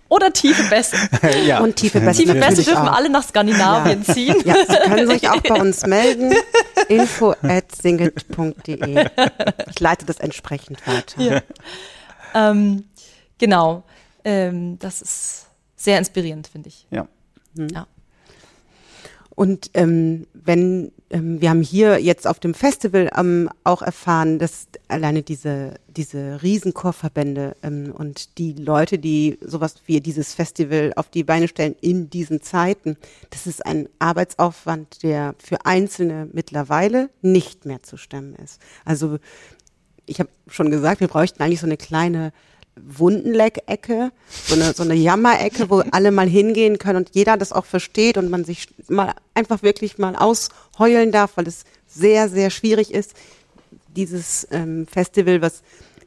[0.10, 0.98] Oder tiefe Bässe.
[1.46, 1.60] Ja.
[1.60, 2.22] Und tiefe Bässe.
[2.22, 2.98] Tiefe Bässe dürfen auch.
[2.98, 4.14] alle nach Skandinavien ja.
[4.14, 4.36] ziehen.
[4.46, 6.34] Ja, Sie können sich auch bei uns melden.
[6.88, 9.10] info at singit.de.
[9.70, 11.22] Ich leite das entsprechend weiter.
[11.22, 11.42] Ja.
[12.34, 12.86] Ähm,
[13.38, 13.84] genau.
[14.24, 16.88] Ähm, das ist sehr inspirierend, finde ich.
[16.92, 17.08] Ja.
[17.56, 17.68] Mhm.
[17.74, 17.88] ja.
[19.36, 24.68] Und ähm, wenn ähm, wir haben hier jetzt auf dem Festival ähm, auch erfahren, dass
[24.88, 31.24] alleine diese diese Riesenchorverbände ähm, und die Leute, die sowas wie dieses Festival auf die
[31.24, 32.98] Beine stellen in diesen Zeiten,
[33.30, 38.60] das ist ein Arbeitsaufwand, der für Einzelne mittlerweile nicht mehr zu stemmen ist.
[38.86, 39.20] Also
[40.06, 42.34] ich habe schon gesagt, wir bräuchten eigentlich so eine kleine
[42.76, 44.12] Wundenleck-Ecke,
[44.46, 48.18] so eine, so eine Jammerecke, wo alle mal hingehen können und jeder das auch versteht
[48.18, 53.14] und man sich mal einfach wirklich mal ausheulen darf, weil es sehr, sehr schwierig ist,
[53.96, 55.62] dieses ähm, Festival, was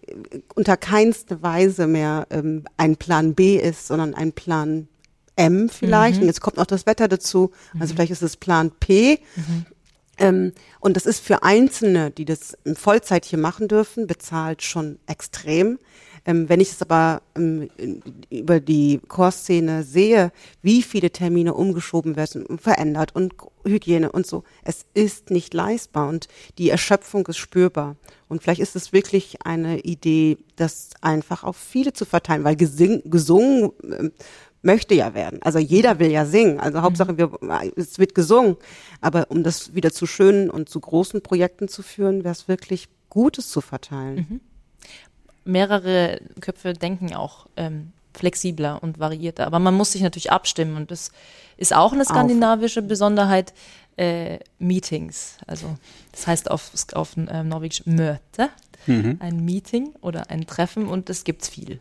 [0.06, 4.88] äh, unter keinster Weise mehr ähm, ein Plan B ist, sondern ein Plan
[5.36, 6.16] M vielleicht.
[6.16, 6.22] Mhm.
[6.22, 7.52] Und jetzt kommt noch das Wetter dazu.
[7.78, 7.96] Also mhm.
[7.96, 9.20] vielleicht ist es Plan P.
[9.36, 9.66] Mhm.
[10.18, 14.98] Ähm, und das ist für Einzelne, die das in Vollzeit hier machen dürfen, bezahlt schon
[15.06, 15.78] extrem.
[16.26, 17.70] Ähm, wenn ich es aber ähm,
[18.30, 24.42] über die Chorszene sehe, wie viele Termine umgeschoben werden und verändert und Hygiene und so,
[24.64, 26.26] es ist nicht leistbar und
[26.58, 27.96] die Erschöpfung ist spürbar.
[28.28, 33.02] Und vielleicht ist es wirklich eine Idee, das einfach auf viele zu verteilen, weil gesing,
[33.04, 34.10] gesungen äh,
[34.62, 35.40] möchte ja werden.
[35.42, 36.58] Also jeder will ja singen.
[36.58, 37.18] Also Hauptsache, mhm.
[37.18, 37.30] wir,
[37.76, 38.56] es wird gesungen.
[39.00, 42.88] Aber um das wieder zu schönen und zu großen Projekten zu führen, wäre es wirklich
[43.08, 44.26] Gutes zu verteilen.
[44.28, 44.40] Mhm
[45.46, 49.46] mehrere Köpfe denken auch ähm, flexibler und variierter.
[49.46, 51.12] Aber man muss sich natürlich abstimmen und das
[51.56, 52.82] ist auch eine skandinavische.
[52.82, 53.52] Besonderheit.
[53.98, 55.74] Äh, Meetings, also
[56.12, 58.50] das heißt auf, auf äh, Norwegisch Möte,
[58.86, 59.16] mhm.
[59.20, 61.80] ein Meeting oder ein Treffen und es gibt's viel.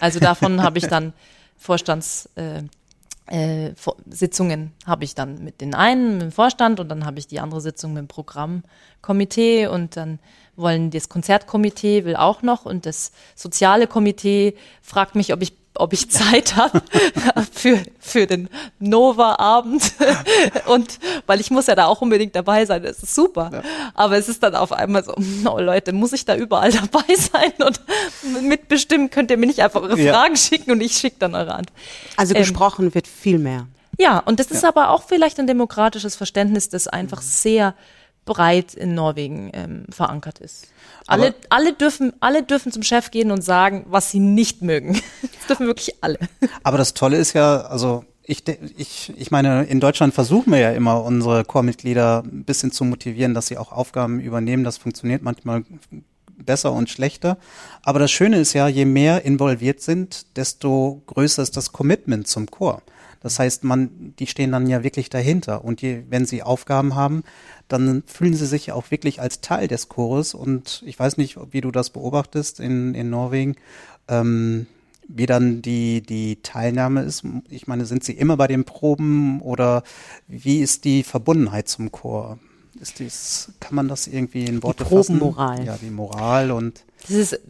[0.00, 1.14] Also davon habe ich dann
[1.56, 2.62] Vorstands äh,
[3.30, 3.72] äh,
[4.86, 7.60] habe ich dann mit den einen, mit dem Vorstand und dann habe ich die andere
[7.60, 10.18] Sitzung mit dem Programmkomitee und dann
[10.60, 15.92] wollen das Konzertkomitee will auch noch und das soziale Komitee fragt mich, ob ich ob
[15.92, 16.82] ich Zeit habe
[17.52, 18.48] für, für den
[18.78, 19.92] Nova-Abend.
[20.66, 23.50] und weil ich muss ja da auch unbedingt dabei sein, das ist super.
[23.52, 23.62] Ja.
[23.94, 25.14] Aber es ist dann auf einmal so,
[25.48, 27.80] oh Leute, muss ich da überall dabei sein und
[28.42, 30.12] mitbestimmen, könnt ihr mir nicht einfach eure ja.
[30.12, 31.78] Fragen schicken und ich schicke dann eure Antwort.
[32.16, 33.66] Also ähm, gesprochen wird viel mehr.
[33.98, 37.74] Ja, und das ist aber auch vielleicht ein demokratisches Verständnis, das einfach sehr
[38.24, 40.68] breit in Norwegen ähm, verankert ist.
[41.06, 45.00] Alle, alle, dürfen, alle dürfen zum Chef gehen und sagen, was sie nicht mögen.
[45.40, 46.18] Das dürfen wirklich alle.
[46.62, 48.44] Aber das Tolle ist ja, also ich,
[48.76, 53.34] ich, ich meine, in Deutschland versuchen wir ja immer, unsere Chormitglieder ein bisschen zu motivieren,
[53.34, 54.62] dass sie auch Aufgaben übernehmen.
[54.62, 55.64] Das funktioniert manchmal
[56.44, 57.38] besser und schlechter.
[57.82, 62.48] Aber das Schöne ist ja, je mehr involviert sind, desto größer ist das Commitment zum
[62.48, 62.82] Chor.
[63.20, 65.64] Das heißt, man, die stehen dann ja wirklich dahinter.
[65.64, 67.22] Und je, wenn sie Aufgaben haben,
[67.68, 70.34] dann fühlen sie sich auch wirklich als Teil des Chores.
[70.34, 73.56] Und ich weiß nicht, wie du das beobachtest in, in Norwegen,
[74.08, 74.66] ähm,
[75.06, 77.24] wie dann die, die Teilnahme ist.
[77.50, 79.82] Ich meine, sind sie immer bei den Proben oder
[80.26, 82.38] wie ist die Verbundenheit zum Chor?
[82.80, 85.56] Ist dies, kann man das irgendwie in Worte die Probenmoral.
[85.56, 85.66] fassen?
[85.66, 86.84] Ja, die Moral und.
[87.02, 87.40] Das ist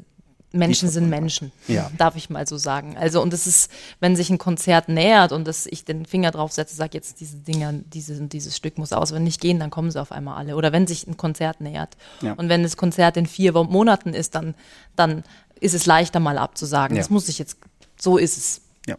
[0.53, 1.91] Menschen sind Menschen, Ja.
[1.97, 2.97] darf ich mal so sagen.
[2.99, 3.71] Also und es ist,
[4.01, 7.37] wenn sich ein Konzert nähert und dass ich den Finger drauf setze, sage jetzt diese
[7.37, 10.57] Dinger, dieses dieses Stück muss auswendig gehen, dann kommen sie auf einmal alle.
[10.57, 12.33] Oder wenn sich ein Konzert nähert Ja.
[12.33, 14.55] und wenn das Konzert in vier Monaten ist, dann
[14.97, 15.23] dann
[15.61, 16.97] ist es leichter mal abzusagen.
[16.97, 17.03] Ja.
[17.03, 17.59] Das muss ich jetzt,
[18.01, 18.61] so ist es.
[18.87, 18.97] Ja.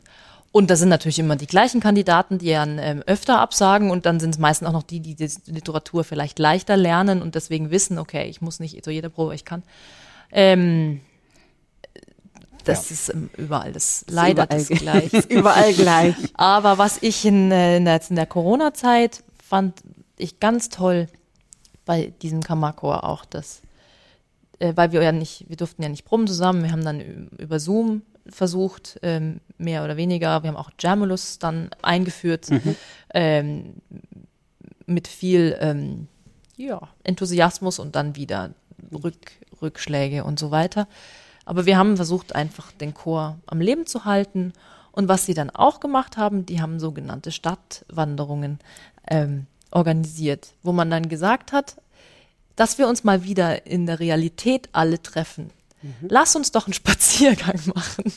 [0.54, 4.20] Und da sind natürlich immer die gleichen Kandidaten, die dann ähm, öfter absagen und dann
[4.20, 7.98] sind es meistens auch noch die, die die Literatur vielleicht leichter lernen und deswegen wissen,
[7.98, 9.64] okay, ich muss nicht zu jeder Probe, ich kann.
[10.32, 11.02] Ähm,
[12.64, 15.14] das ist ähm, überall das leider überall das gleich.
[15.14, 16.16] Ist überall gleich.
[16.34, 19.82] Aber was ich in, äh, in der, der Corona-Zeit fand
[20.18, 21.08] ich ganz toll
[21.86, 23.62] bei diesem Kammerchor auch, dass,
[24.60, 27.60] äh, weil wir ja nicht, wir durften ja nicht proben zusammen, wir haben dann über
[27.60, 32.48] Zoom versucht, ähm, mehr oder weniger, wir haben auch Jamulus dann eingeführt,
[33.14, 33.76] ähm,
[34.86, 36.08] mit viel ähm,
[36.58, 38.52] ja, Enthusiasmus und dann wieder
[38.92, 39.32] Rück,
[39.62, 40.88] Rückschläge und so weiter.
[41.46, 44.54] Aber wir haben versucht, einfach den Chor am Leben zu halten.
[44.92, 48.60] Und was sie dann auch gemacht haben, die haben sogenannte Stadtwanderungen
[49.08, 51.78] ähm, organisiert, wo man dann gesagt hat,
[52.56, 55.52] dass wir uns mal wieder in der Realität alle treffen.
[56.02, 58.12] Lass uns doch einen Spaziergang machen.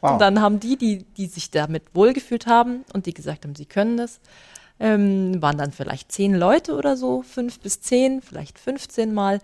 [0.00, 0.12] Wow.
[0.12, 3.66] Und dann haben die, die, die sich damit wohlgefühlt haben und die gesagt haben, sie
[3.66, 4.20] können das,
[4.80, 9.40] ähm, waren dann vielleicht zehn Leute oder so, fünf bis zehn, vielleicht 15 Mal,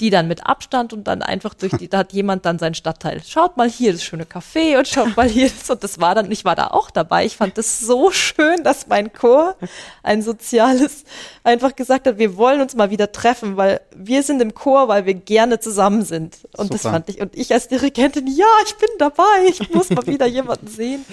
[0.00, 3.22] die dann mit Abstand und dann einfach durch die, da hat jemand dann seinen Stadtteil,
[3.24, 6.32] schaut mal hier das schöne Café und schaut mal hier das, und das war dann,
[6.32, 7.24] ich war da auch dabei.
[7.24, 9.54] Ich fand das so schön, dass mein Chor
[10.02, 11.04] ein soziales
[11.44, 15.06] einfach gesagt hat, wir wollen uns mal wieder treffen, weil wir sind im Chor, weil
[15.06, 16.38] wir gerne zusammen sind.
[16.56, 16.94] Und das Super.
[16.94, 20.66] fand ich, und ich als Dirigentin, ja, ich bin dabei, ich muss mal wieder jemanden
[20.66, 21.04] sehen.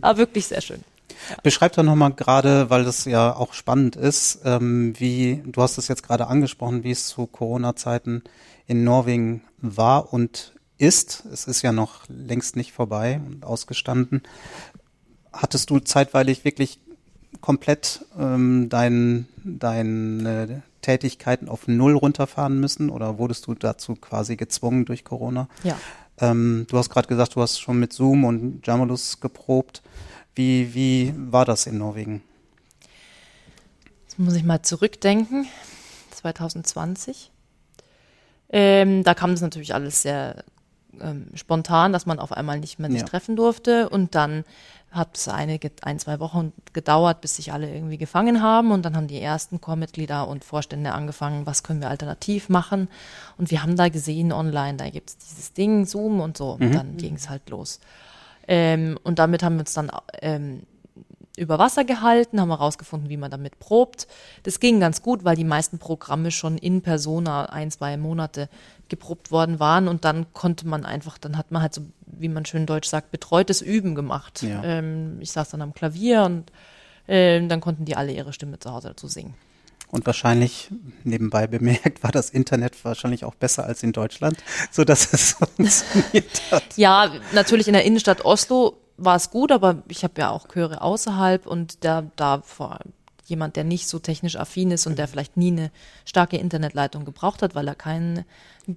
[0.00, 0.82] Aber wirklich sehr schön.
[1.42, 5.88] Beschreib doch nochmal gerade, weil das ja auch spannend ist, ähm, wie, du hast es
[5.88, 8.22] jetzt gerade angesprochen, wie es zu Corona-Zeiten
[8.66, 11.24] in Norwegen war und ist.
[11.32, 14.22] Es ist ja noch längst nicht vorbei und ausgestanden.
[15.32, 16.80] Hattest du zeitweilig wirklich
[17.40, 24.84] komplett ähm, dein, deine Tätigkeiten auf Null runterfahren müssen oder wurdest du dazu quasi gezwungen
[24.84, 25.48] durch Corona?
[25.62, 25.76] Ja.
[26.20, 29.82] Ähm, du hast gerade gesagt, du hast schon mit Zoom und Jamulus geprobt.
[30.40, 32.22] Wie, wie war das in Norwegen?
[34.04, 35.46] Jetzt muss ich mal zurückdenken.
[36.12, 37.30] 2020.
[38.48, 40.42] Ähm, da kam das natürlich alles sehr
[40.98, 43.06] ähm, spontan, dass man auf einmal nicht mehr sich Ja.
[43.06, 43.90] treffen durfte.
[43.90, 44.44] Und dann
[44.90, 48.72] hat es einige, ein, zwei Wochen gedauert, bis sich alle irgendwie gefangen haben.
[48.72, 52.88] Und dann haben die ersten Chormitglieder und Vorstände angefangen, was können wir alternativ machen.
[53.36, 56.52] Und wir haben da gesehen online, da gibt es dieses Ding, Zoom und so.
[56.52, 57.78] Und dann ging es halt los.
[58.48, 60.62] Ähm, und damit haben wir uns dann ähm,
[61.36, 64.06] über Wasser gehalten, haben herausgefunden, wie man damit probt.
[64.42, 68.48] Das ging ganz gut, weil die meisten Programme schon in Persona ein, zwei Monate
[68.88, 72.44] geprobt worden waren und dann konnte man einfach, dann hat man halt so, wie man
[72.44, 74.42] schön deutsch sagt, betreutes Üben gemacht.
[74.42, 74.62] Ja.
[74.64, 76.52] Ähm, ich saß dann am Klavier und
[77.08, 79.34] ähm, dann konnten die alle ihre Stimme zu Hause dazu singen.
[79.90, 80.70] Und wahrscheinlich,
[81.04, 84.36] nebenbei bemerkt, war das Internet wahrscheinlich auch besser als in Deutschland,
[84.70, 86.62] so dass es funktioniert hat.
[86.76, 90.82] Ja, natürlich in der Innenstadt Oslo war es gut, aber ich habe ja auch Chöre
[90.82, 92.78] außerhalb und da, da vor
[93.24, 95.70] jemand, der nicht so technisch affin ist und der vielleicht nie eine
[96.04, 98.24] starke Internetleitung gebraucht hat, weil er keinen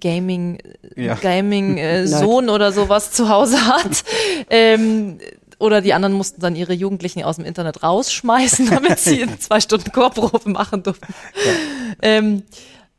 [0.00, 0.58] Gaming,
[0.96, 1.14] Ja.
[1.14, 4.04] Gaming äh, Sohn oder sowas zu Hause hat.
[4.50, 5.18] ähm,
[5.58, 9.92] oder die anderen mussten dann ihre Jugendlichen aus dem Internet rausschmeißen, damit sie zwei Stunden
[9.92, 11.14] Chorprobe machen durften.
[12.02, 12.42] Ähm,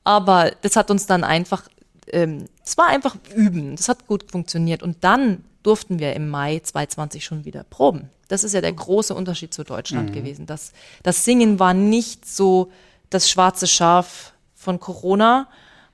[0.04, 1.64] aber das hat uns dann einfach,
[2.12, 3.76] ähm, es war einfach üben.
[3.76, 4.84] Das hat gut funktioniert.
[4.84, 8.10] Und dann durften wir im Mai 2020 schon wieder proben.
[8.28, 10.46] Das ist ja der große Unterschied zu Deutschland gewesen.
[10.46, 10.72] Das,
[11.04, 12.72] das Singen war nicht so
[13.10, 15.48] das schwarze Schaf von Corona.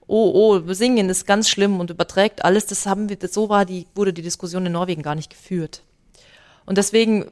[0.08, 2.66] Oh, oh, Singen ist ganz schlimm und überträgt alles.
[2.66, 5.84] Das haben wir, das, so war die, wurde die Diskussion in Norwegen gar nicht geführt.
[6.72, 7.26] Und deswegen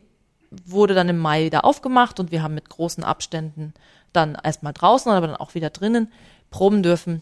[0.65, 3.73] wurde dann im Mai wieder aufgemacht und wir haben mit großen Abständen
[4.11, 6.11] dann erstmal draußen, aber dann auch wieder drinnen
[6.51, 7.21] proben dürfen.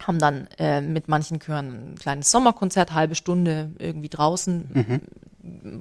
[0.00, 5.04] Haben dann äh, mit manchen Chören ein kleines Sommerkonzert, halbe Stunde irgendwie draußen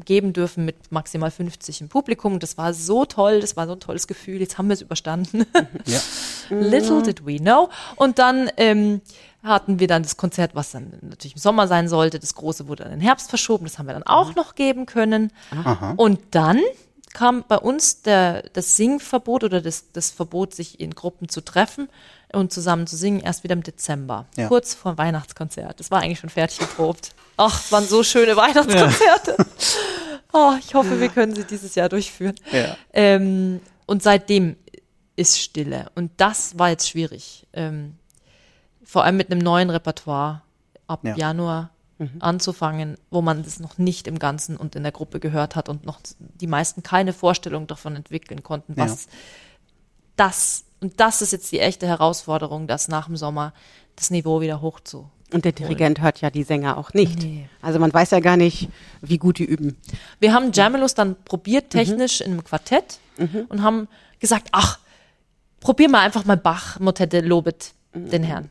[0.05, 2.37] geben dürfen mit maximal 50 im Publikum.
[2.37, 4.39] Das war so toll, das war so ein tolles Gefühl.
[4.39, 5.47] Jetzt haben wir es überstanden.
[5.87, 5.99] Ja.
[6.51, 7.69] Little did we know.
[7.95, 9.01] Und dann ähm,
[9.43, 12.19] hatten wir dann das Konzert, was dann natürlich im Sommer sein sollte.
[12.19, 13.65] Das große wurde dann in den Herbst verschoben.
[13.65, 15.31] Das haben wir dann auch noch geben können.
[15.97, 16.59] Und dann
[17.13, 21.89] kam bei uns der, das Singverbot oder das, das Verbot, sich in Gruppen zu treffen
[22.31, 24.47] und zusammen zu singen, erst wieder im Dezember, Ja.
[24.47, 25.77] kurz vor Weihnachtskonzert.
[25.79, 27.09] Das war eigentlich schon fertig geprobt.
[27.35, 29.35] Ach, es waren so schöne Weihnachtskonzerte.
[30.31, 32.35] Oh, ich hoffe, wir können sie dieses Jahr durchführen.
[32.53, 32.77] Ja.
[32.93, 34.55] Ähm, und seitdem
[35.17, 35.87] ist Stille.
[35.95, 37.45] Und das war jetzt schwierig.
[37.51, 37.95] Ähm,
[38.91, 40.41] vor allem mit einem neuen Repertoire
[40.85, 41.15] ab Ja.
[41.15, 41.69] Januar
[42.19, 45.85] anzufangen, wo man das noch nicht im Ganzen und in der Gruppe gehört hat und
[45.85, 48.83] noch die meisten keine Vorstellung davon entwickeln konnten, Ja.
[48.83, 49.07] was
[50.15, 53.53] das, und das ist jetzt die echte Herausforderung, das nach dem Sommer
[53.95, 55.09] das Niveau wieder hoch zu.
[55.31, 57.19] Und der Dirigent hört ja die Sänger auch nicht.
[57.23, 57.47] Nee.
[57.61, 58.67] Also man weiß ja gar nicht,
[59.01, 59.77] wie gut die üben.
[60.19, 62.99] Wir haben Jamelus dann probiert technisch in einem Quartett
[63.47, 63.87] und haben
[64.19, 64.79] gesagt, ach,
[65.61, 68.49] probier mal einfach mal Bach, Motette Lobet, den Herrn.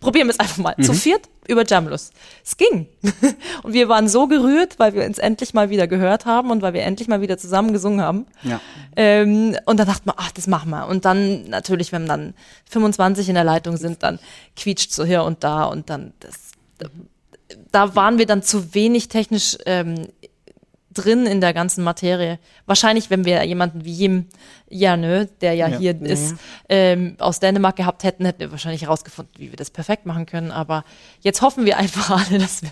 [0.00, 0.74] Probieren wir es einfach mal.
[0.80, 2.10] Zu viert über Jamelus.
[2.44, 2.88] Es ging.
[3.62, 6.72] und wir waren so gerührt, weil wir uns endlich mal wieder gehört haben und weil
[6.72, 8.26] wir endlich mal wieder zusammen gesungen haben.
[8.42, 8.60] Ja.
[8.96, 10.88] Ähm, und dann dachte man, ach, das machen wir.
[10.88, 12.34] Und dann natürlich, wenn dann
[12.70, 14.18] 25 in der Leitung sind, dann
[14.56, 16.34] quietscht so hier und da und dann das,
[17.70, 20.08] da waren wir dann zu wenig technisch ähm,
[20.94, 22.38] drin in der ganzen Materie.
[22.66, 24.26] Wahrscheinlich, wenn wir jemanden wie Jim
[24.68, 25.78] Janö, der ja, Ja.
[25.78, 26.34] hier ist,
[26.68, 30.50] ähm, aus Dänemark gehabt hätten, hätten wir wahrscheinlich herausgefunden, wie wir das perfekt machen können.
[30.50, 30.84] Aber
[31.20, 32.70] jetzt hoffen wir einfach alle, dass wir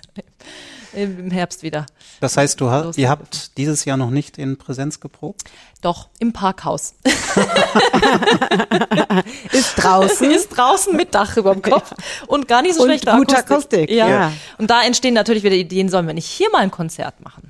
[0.93, 1.87] im Herbst wieder.
[2.21, 5.43] Das heißt, du hast, ihr habt dieses Jahr noch nicht in Präsenz geprobt?
[5.83, 6.95] Doch, im Parkhaus.
[9.53, 10.31] Ist draußen.
[10.31, 11.93] ist draußen mit Dach über dem Kopf
[12.27, 13.53] und gar nicht so Und schlechte gute Akustik.
[13.83, 14.09] Akustik, Ja.
[14.09, 14.33] ja.
[14.59, 17.50] Und da entstehen natürlich wieder Ideen, sollen wir nicht hier mal ein Konzert machen?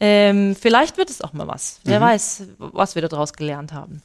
[0.00, 1.78] Ähm, vielleicht wird es auch mal was.
[1.84, 4.02] Wer weiß, was wir daraus gelernt haben.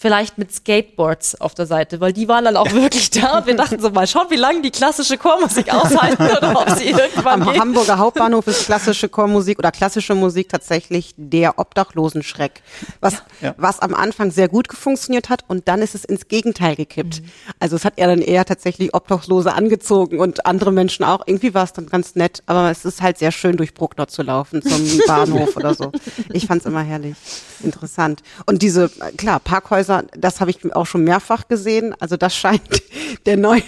[0.00, 3.56] Vielleicht mit Skateboards auf der Seite, weil die waren dann auch wirklich da und wir
[3.56, 7.50] dachten so mal, schauen, wie lange die klassische Chormusik aushalten oder ob sie irgendwann Am
[7.50, 7.60] geht.
[7.60, 12.62] Hamburger Hauptbahnhof ist klassische Chormusik oder klassische Musik tatsächlich der Obdachlosenschreck,
[13.00, 13.56] was, Ja.
[13.58, 17.20] was am Anfang sehr gut funktioniert hat und dann ist es ins Gegenteil gekippt.
[17.58, 21.22] Also es hat er dann eher tatsächlich Obdachlose angezogen und andere Menschen auch.
[21.26, 24.22] Irgendwie war es dann ganz nett, aber es ist halt sehr schön durch Bruckner zu
[24.22, 25.90] laufen zum Bahnhof oder so.
[26.32, 27.16] Ich fand es immer herrlich,
[27.64, 28.22] interessant.
[28.46, 31.94] Und diese, klar, Parkhäuser, das habe ich auch schon mehrfach gesehen.
[31.98, 32.62] Also das scheint
[33.26, 33.62] der neue,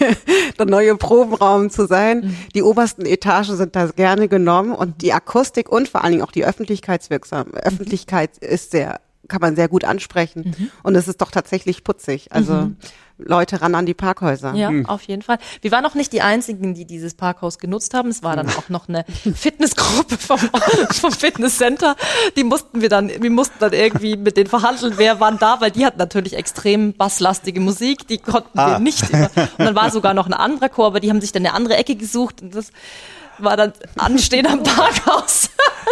[0.58, 2.36] der neue Probenraum zu sein.
[2.54, 6.32] Die obersten Etagen sind da gerne genommen und die Akustik und vor allen Dingen auch
[6.32, 9.00] die Öffentlichkeitswirksam, Öffentlichkeit ist sehr,
[9.30, 10.70] kann man sehr gut ansprechen.
[10.82, 12.32] Und es ist doch tatsächlich putzig.
[12.32, 12.70] Also
[13.22, 14.54] Leute ran an die Parkhäuser.
[14.54, 15.38] Ja, auf jeden Fall.
[15.60, 18.08] Wir waren auch nicht die Einzigen, die dieses Parkhaus genutzt haben.
[18.08, 19.04] Es war dann auch noch eine
[19.34, 20.38] Fitnessgruppe vom,
[20.90, 21.96] vom Fitnesscenter.
[22.36, 25.70] Die mussten wir dann, wir mussten dann irgendwie mit denen verhandeln, wer wann da, weil
[25.70, 28.78] die hatten natürlich extrem basslastige Musik, die konnten wir Ah.
[28.78, 29.08] nicht.
[29.10, 29.30] Immer.
[29.58, 31.76] Und dann war sogar noch ein anderer Chor, aber die haben sich dann eine andere
[31.76, 32.72] Ecke gesucht und das
[33.38, 35.39] war dann anstehen am Parkhaus.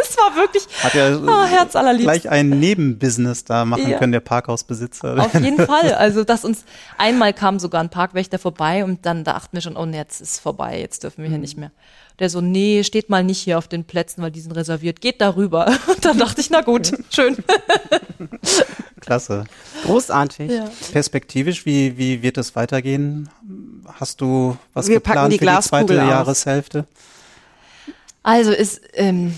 [0.02, 2.04] Es war wirklich Hat ja ah, Herz allerliebst.
[2.04, 3.98] gleich ein Nebenbusiness da machen Ja.
[3.98, 5.18] können, der Parkhausbesitzer.
[5.18, 5.94] Auf jeden Fall.
[5.94, 6.64] Also, dass uns
[6.96, 10.40] einmal kam sogar ein Parkwächter vorbei und dann dachten wir schon, oh, nee, jetzt ist
[10.40, 11.70] vorbei, jetzt dürfen wir hier nicht mehr.
[12.18, 15.20] Der so, nee, steht mal nicht hier auf den Plätzen, weil die sind reserviert, geht
[15.20, 15.66] darüber.
[15.86, 17.36] Und dann dachte ich, na gut, schön.
[19.00, 19.44] Klasse.
[19.84, 20.50] Großartig.
[20.50, 20.68] Ja.
[20.92, 23.28] Perspektivisch, wie, wie wird es weitergehen?
[24.00, 26.08] Hast du was Wir packen geplant die für die zweite Glaskugel aus.
[26.10, 26.84] Jahreshälfte?
[28.22, 29.34] Also, es, ähm,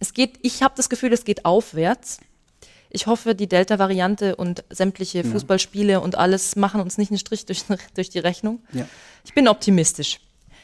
[0.00, 2.18] es geht, ich habe das Gefühl, es geht aufwärts.
[2.90, 7.64] Ich hoffe, die Delta-Variante und sämtliche Fußballspiele und alles machen uns nicht einen Strich durch,
[7.94, 8.60] durch die Rechnung.
[8.72, 8.86] Ja.
[9.24, 10.20] Ich bin optimistisch.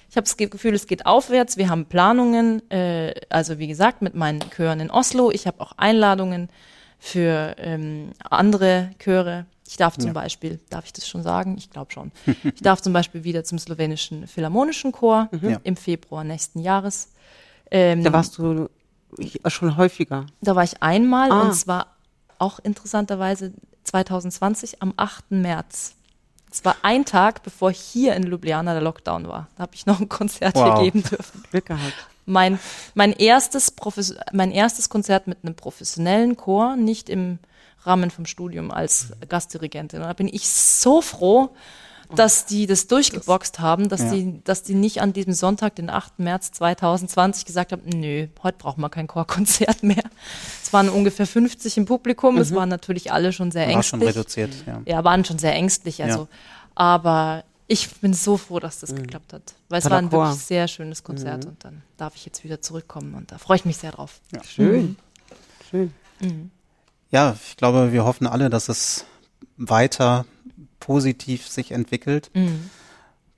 [0.08, 1.56] Ich habe das Gefühl, es geht aufwärts.
[1.56, 5.30] Wir haben Planungen, äh, also wie gesagt, mit meinen Chören in Oslo.
[5.32, 6.48] Ich habe auch Einladungen
[6.98, 9.44] für ähm, andere Chöre.
[9.66, 10.12] Ich darf zum Ja.
[10.12, 11.56] Beispiel, darf ich das schon sagen?
[11.58, 12.12] Ich glaube schon.
[12.44, 15.58] Ich darf zum Beispiel wieder zum slowenischen Philharmonischen Chor Ja.
[15.64, 17.08] im Februar nächsten Jahres.
[17.70, 18.68] Ähm, Da warst du
[19.48, 20.26] schon häufiger.
[20.40, 21.42] da war ich einmal Ah.
[21.42, 21.86] und zwar
[22.38, 23.52] auch interessanterweise
[23.84, 25.30] 2020 am 8.
[25.42, 25.94] März.
[26.50, 29.48] Es war ein Tag, bevor hier in Ljubljana der Lockdown war.
[29.56, 30.80] Da habe ich noch ein Konzert Wow.
[30.80, 31.42] hier geben dürfen.
[31.50, 31.92] Glück gehabt.
[32.26, 32.58] Mein,
[32.94, 37.38] mein, erstes Profes mein erstes Konzert mit einem professionellen Chor, nicht im
[37.82, 40.00] Rahmen vom Studium als Gastdirigentin.
[40.00, 41.50] Und da bin ich so froh,
[42.16, 44.10] dass die das durchgeboxt haben, dass, Ja.
[44.12, 46.18] die, dass die nicht an diesem Sonntag, den 8.
[46.18, 50.04] März 2020, gesagt haben, nö, heute brauchen wir kein Chorkonzert mehr.
[50.62, 54.16] Es waren ungefähr 50 im Publikum, es waren natürlich alle schon sehr War schon ängstlich.
[54.16, 54.82] reduziert, ja.
[54.86, 56.20] Ja, waren schon sehr ängstlich, also.
[56.20, 56.28] Ja.
[56.74, 59.54] Aber ich bin so froh, dass das geklappt hat.
[59.68, 63.14] Weil es war ein wirklich sehr schönes Konzert und dann darf ich jetzt wieder zurückkommen
[63.14, 64.20] und da freue ich mich sehr drauf.
[64.46, 64.96] Schön.
[65.70, 65.92] Schön.
[67.10, 69.04] Ja, ich glaube, wir hoffen alle, dass es
[69.56, 70.24] weiter
[70.80, 72.30] positiv sich entwickelt.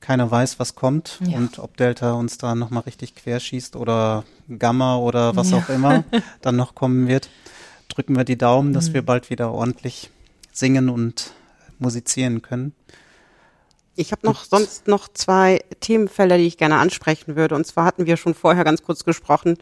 [0.00, 1.36] Keiner weiß, was kommt Ja.
[1.38, 4.24] und ob Delta uns da nochmal richtig querschießt oder
[4.58, 5.58] Gamma oder was Ja.
[5.58, 6.04] auch immer
[6.42, 7.28] dann noch kommen wird.
[7.88, 10.10] Drücken wir die Daumen, dass wir bald wieder ordentlich
[10.52, 11.32] singen und
[11.78, 12.74] musizieren können.
[13.99, 17.55] Ich habe noch sonst noch zwei Themenfelder, die ich gerne ansprechen würde.
[17.55, 19.57] Und zwar hatten wir schon vorher ganz kurz gesprochen.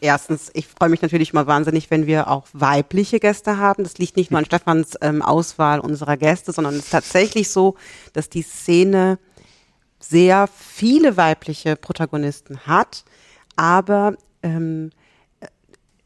[0.00, 3.84] Erstens, ich freue mich natürlich mal wahnsinnig, wenn wir auch weibliche Gäste haben.
[3.84, 7.76] Das liegt nicht nur an Stefans ähm, Auswahl unserer Gäste, sondern es ist tatsächlich so,
[8.12, 9.18] dass die Szene
[10.00, 13.04] sehr viele weibliche Protagonisten hat,
[13.54, 14.90] aber ähm,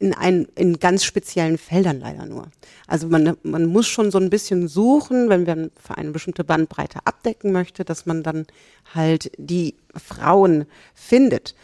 [0.01, 2.49] in, ein, in ganz speziellen Feldern leider nur.
[2.87, 7.01] Also man, man muss schon so ein bisschen suchen, wenn man für eine bestimmte Bandbreite
[7.05, 8.47] abdecken möchte, dass man dann
[8.95, 11.55] halt die Frauen findet.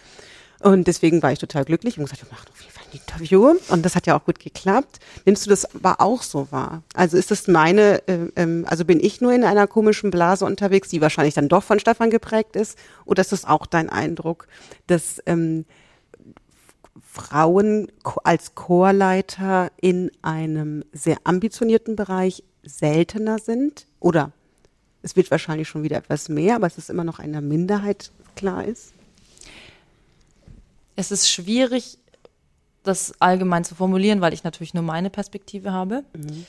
[0.61, 3.55] Und deswegen war ich total glücklich und gesagt, wir machen auf jeden Fall ein Interview.
[3.68, 5.01] Und das hat ja auch gut geklappt.
[5.24, 6.82] Nimmst du das aber auch so wahr?
[6.95, 10.89] Also ist das meine, äh, ähm, also bin ich nur in einer komischen Blase unterwegs,
[10.89, 12.78] die wahrscheinlich dann doch von Stefan geprägt ist?
[13.07, 14.47] Oder ist das auch dein Eindruck,
[14.87, 15.64] dass ähm,
[17.03, 17.90] Frauen
[18.24, 23.86] als Chorleiter in einem sehr ambitionierten Bereich seltener sind?
[24.01, 24.32] Oder
[25.03, 28.64] es wird wahrscheinlich schon wieder etwas mehr, aber es ist immer noch eine Minderheit klar
[28.64, 28.92] ist?
[30.97, 31.99] Es ist schwierig,
[32.82, 36.05] das allgemein zu formulieren, weil ich natürlich nur meine Perspektive habe.
[36.14, 36.47] Mhm.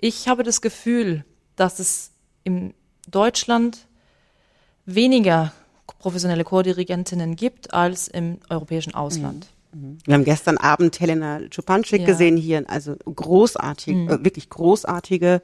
[0.00, 1.24] Ich habe das Gefühl,
[1.56, 2.10] dass es
[2.44, 2.74] in
[3.10, 3.86] Deutschland
[4.86, 5.52] weniger
[5.98, 9.46] professionelle Chordirigentinnen gibt als im europäischen Ausland.
[9.46, 9.59] Mhm.
[9.72, 12.06] Wir haben gestern Abend Helena Czupanczyk ja.
[12.06, 14.08] gesehen hier, also großartig, mhm.
[14.08, 15.42] äh, wirklich großartige.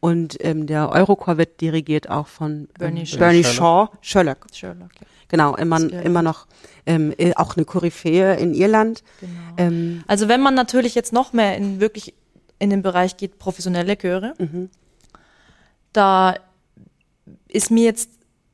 [0.00, 4.46] Und ähm, der Eurochor wird dirigiert auch von Bernie, ähm, Bernie Shaw, Sherlock.
[4.52, 5.06] Sherlock ja.
[5.28, 6.46] Genau, immer, immer noch
[6.86, 9.04] ähm, äh, auch eine Koryphäe in Irland.
[9.20, 9.32] Genau.
[9.58, 12.14] Ähm, also wenn man natürlich jetzt noch mehr in wirklich
[12.58, 14.70] in den Bereich geht, professionelle Chöre, mhm.
[15.92, 16.34] da
[17.46, 18.10] ist mir jetzt,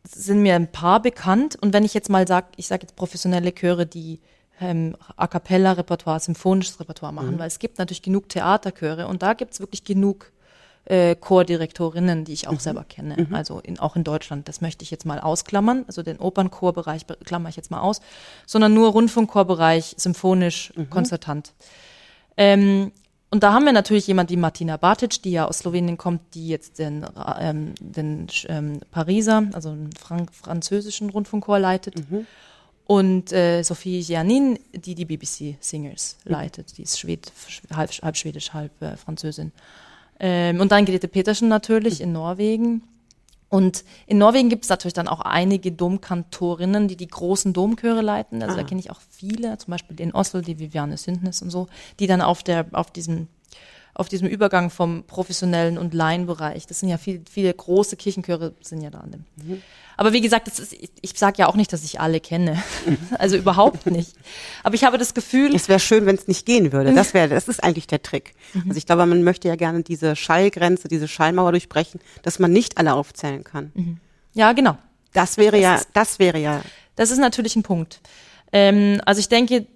[0.07, 1.57] sind mir ein paar bekannt.
[1.61, 4.21] Und wenn ich jetzt mal sage, ich sage jetzt professionelle Chöre, die
[4.61, 7.39] ähm, A cappella-Repertoire, symphonisches Repertoire machen, mhm.
[7.39, 10.33] weil es gibt natürlich genug Theaterchöre und da gibt es wirklich genug
[10.87, 12.59] äh, Chordirektorinnen, die ich auch mhm.
[12.59, 13.35] selber kenne, mhm.
[13.35, 14.49] also in, auch in Deutschland.
[14.49, 18.01] Das möchte ich jetzt mal ausklammern, also den Opernchorbereich klammer ich jetzt mal aus,
[18.47, 20.91] sondern nur Rundfunkchorbereich, symphonisch, mhm.
[20.91, 21.53] konzertant.
[22.37, 22.93] Ähm,
[23.29, 26.49] und da haben wir natürlich jemand wie Martina Batic, die ja aus Slowenien kommt, die
[26.49, 27.05] jetzt den,
[27.39, 32.11] ähm, den ähm, Pariser, also den Frank französischen Rundfunkchor leitet.
[32.11, 32.27] Mhm
[32.87, 36.79] und äh, Sophie Gianin, die die BBC Singers leitet.
[36.79, 37.33] Die ist Schwed,
[37.75, 39.53] halb, halb Schwedisch, halb äh, Französin.
[40.21, 42.83] Ähm, und dann Grete Petersen natürlich in Norwegen.
[43.49, 48.43] Und in Norwegen gibt es natürlich dann auch einige Domkantorinnen, die die großen Domchöre leiten.
[48.43, 48.59] Also ah.
[48.59, 51.69] da kenne ich auch viele, zum Beispiel in Oslo, die Viviane Sindnes und so,
[51.99, 53.29] die dann auf der auf diesem
[53.97, 56.67] auf diesem Übergang vom professionellen und Laienbereich.
[56.67, 59.25] Das sind ja viele, viele große Kirchenchöre sind ja da an dem.
[59.43, 59.63] Mhm.
[59.97, 62.63] Aber wie gesagt, ist, ich, ich sage ja auch nicht, dass ich alle kenne.
[63.19, 64.13] also überhaupt nicht.
[64.63, 65.55] Aber ich habe das Gefühl.
[65.55, 66.93] Es wäre schön, wenn es nicht gehen würde.
[66.93, 68.35] Das wäre, das ist eigentlich der Trick.
[68.53, 68.65] Mhm.
[68.69, 72.77] Also ich glaube, man möchte ja gerne diese Schallgrenze, diese Schallmauer durchbrechen, dass man nicht
[72.77, 73.73] alle aufzählen kann.
[73.75, 74.01] Mhm.
[74.35, 74.77] Ja, genau.
[75.15, 76.61] Das wäre das ja, ist, das wäre ja.
[76.97, 78.01] Das ist natürlich ein Punkt.
[78.53, 79.67] Ähm, also ich denke,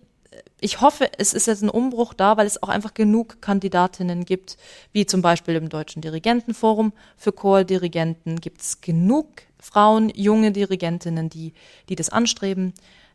[0.60, 4.56] ich hoffe, es ist jetzt ein Umbruch da, weil es auch einfach genug Kandidatinnen gibt,
[4.92, 9.26] wie zum Beispiel im Deutschen Dirigentenforum für Chordirigenten gibt es genug
[9.58, 11.52] Frauen, junge Dirigentinnen, die,
[11.88, 12.74] die das anstreben.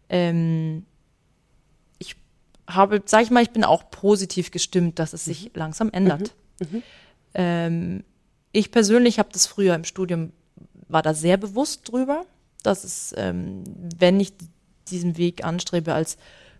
[0.09, 0.85] Ähm,
[1.99, 2.15] ich
[2.67, 5.51] habe, sag ich mal, ich bin auch positiv gestimmt, dass es sich mhm.
[5.55, 6.33] langsam ändert.
[6.59, 6.67] Mhm.
[6.71, 6.83] Mhm.
[7.33, 8.03] Ähm,
[8.51, 10.31] ich persönlich habe das früher im Studium,
[10.87, 12.25] war da sehr bewusst drüber,
[12.63, 13.63] dass es, ähm,
[13.97, 14.33] wenn ich
[14.87, 16.17] diesen Weg anstrebe als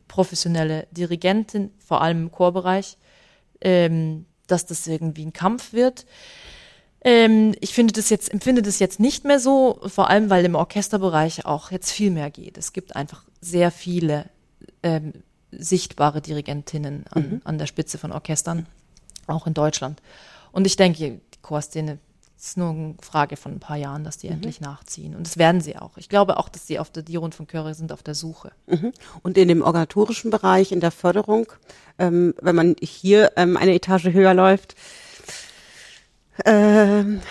[0.07, 2.97] professionelle Dirigentin, vor allem im Chorbereich,
[3.61, 6.05] ähm, dass das irgendwie ein Kampf wird.
[7.03, 10.55] Ähm, ich finde das jetzt, empfinde das jetzt nicht mehr so, vor allem weil im
[10.55, 12.57] Orchesterbereich auch jetzt viel mehr geht.
[12.57, 14.29] Es gibt einfach sehr viele
[14.81, 15.13] ähm,
[15.51, 17.41] sichtbare Dirigentinnen an, mhm.
[17.43, 18.65] an der Spitze von Orchestern,
[19.27, 20.01] auch in Deutschland.
[20.51, 21.99] Und ich denke, die Chorszene
[22.37, 24.33] es ist nur eine Frage von ein paar Jahren, dass die mhm.
[24.33, 25.15] endlich nachziehen.
[25.15, 25.97] Und das werden sie auch.
[25.97, 28.51] Ich glaube auch, dass sie auf der, die Rundfunkchöre sind auf der Suche.
[28.67, 28.91] Mhm.
[29.23, 31.51] Und in dem organisatorischen Bereich, in der Förderung,
[31.97, 34.75] ähm, wenn man hier ähm, eine Etage höher läuft,
[36.43, 37.21] ähm,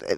[0.00, 0.16] äh,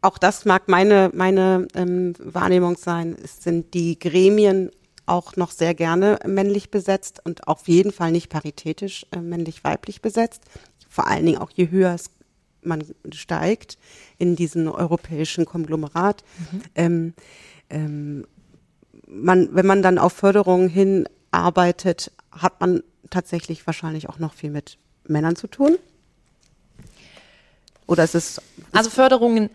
[0.00, 4.70] auch das mag meine, meine ähm, Wahrnehmung sein, es sind die Gremien
[5.06, 10.42] auch noch sehr gerne männlich besetzt und auf jeden Fall nicht paritätisch äh, männlich-weiblich besetzt.
[10.88, 12.10] Vor allen Dingen auch je höher es
[12.68, 13.78] man steigt
[14.18, 16.22] in diesen europäischen Konglomerat.
[16.38, 16.62] Mhm.
[16.74, 17.14] Ähm,
[17.70, 18.26] ähm,
[19.08, 24.78] man, wenn man dann auf Förderung hinarbeitet, hat man tatsächlich wahrscheinlich auch noch viel mit
[25.06, 25.78] Männern zu tun.
[27.86, 28.40] Oder ist es?
[28.72, 29.48] Also Förderungen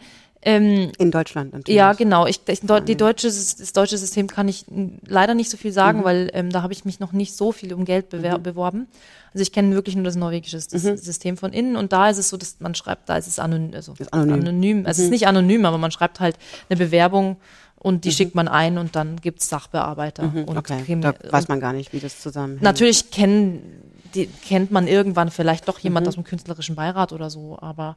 [0.46, 1.78] ähm, in Deutschland natürlich.
[1.78, 2.26] Ja, genau.
[2.28, 4.66] Ich, ich, die deutsche, das deutsche System kann ich
[5.06, 6.04] leider nicht so viel sagen, mhm.
[6.04, 8.44] weil ähm, da habe ich mich noch nicht so viel um Geld mhm.
[8.44, 8.88] beworben.
[9.34, 10.98] Also ich kenne wirklich nur das norwegische mhm.
[10.98, 13.74] System von innen und da ist es so, dass man schreibt, da ist es anonym.
[13.74, 14.42] Also ist anonym.
[14.42, 14.86] anonym.
[14.86, 15.12] Also es ist mhm.
[15.12, 16.38] nicht anonym, aber man schreibt halt
[16.70, 17.38] eine Bewerbung
[17.76, 18.14] und die mhm.
[18.14, 20.24] schickt man ein und dann gibt's Sachbearbeiter.
[20.24, 20.44] Mhm.
[20.46, 20.84] Und okay.
[21.02, 22.62] da weiß man gar nicht, wie das zusammenhängt.
[22.62, 23.82] Natürlich kennen,
[24.14, 27.96] die, kennt man irgendwann vielleicht doch jemand aus dem künstlerischen Beirat oder so, aber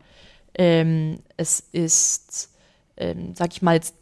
[0.56, 2.50] ähm, es ist
[2.96, 3.94] ähm, sag ich mal jetzt,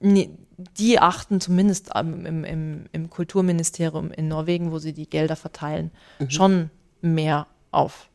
[0.00, 0.30] nee,
[0.78, 6.30] die achten zumindest im, im, im Kulturministerium in Norwegen, wo sie die Gelder verteilen, mhm.
[6.30, 6.70] schon
[7.02, 8.08] mehr auf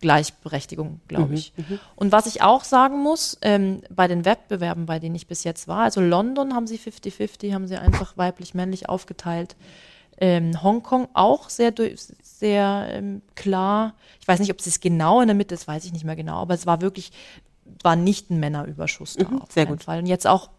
[0.00, 1.52] Gleichberechtigung, glaube mhm, ich.
[1.56, 1.78] Mhm.
[1.96, 5.68] Und was ich auch sagen muss, ähm, bei den Wettbewerben, bei denen ich bis jetzt
[5.68, 9.56] war, also London haben sie 50-50, haben sie einfach weiblich-männlich aufgeteilt.
[10.18, 11.72] Ähm, Hongkong auch sehr,
[12.22, 13.94] sehr ähm, klar.
[14.20, 16.40] Ich weiß nicht, ob es genau in der Mitte ist, weiß ich nicht mehr genau,
[16.42, 17.12] aber es war wirklich,
[17.82, 19.28] war nicht ein Männerüberschuss da.
[19.28, 19.82] Mhm, auf sehr gut.
[19.82, 19.98] Fall.
[19.98, 20.50] Und jetzt auch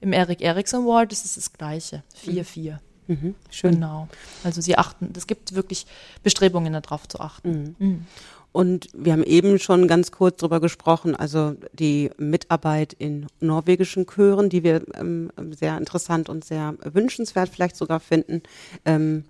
[0.00, 2.02] im Eric Erickson Award ist es das Gleiche.
[2.26, 2.78] 4-4.
[3.06, 3.14] Mhm.
[3.14, 3.34] mhm.
[3.50, 3.72] schön.
[3.72, 4.08] Genau.
[4.44, 5.86] Also sie achten, es gibt wirklich
[6.22, 7.76] Bestrebungen darauf zu achten.
[7.78, 8.06] Mhm.
[8.52, 8.60] Mhm.
[8.60, 14.48] Und wir haben eben schon ganz kurz drüber gesprochen, also die Mitarbeit in norwegischen Chören,
[14.48, 18.42] die wir ähm, sehr interessant und sehr wünschenswert vielleicht sogar finden.
[18.84, 19.24] Ähm,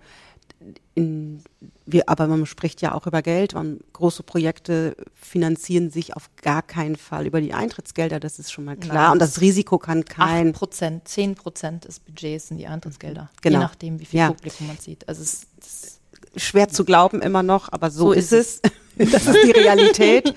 [0.95, 1.43] in,
[1.85, 3.53] wir, aber man spricht ja auch über Geld.
[3.53, 8.65] Man, große Projekte finanzieren sich auf gar keinen Fall über die Eintrittsgelder, das ist schon
[8.65, 8.95] mal klar.
[8.95, 10.49] Nein, und das Risiko kann kein.
[10.49, 13.29] 8 Prozent, 10 Prozent des Budgets sind die Eintrittsgelder.
[13.41, 13.57] Genau.
[13.57, 14.27] Je nachdem, wie viel ja.
[14.27, 15.07] Publikum man sieht.
[15.09, 15.99] Also es, es
[16.35, 18.71] schwer zu glauben immer noch, aber so, so ist, ist, es.
[18.97, 20.33] Das ist die Realität.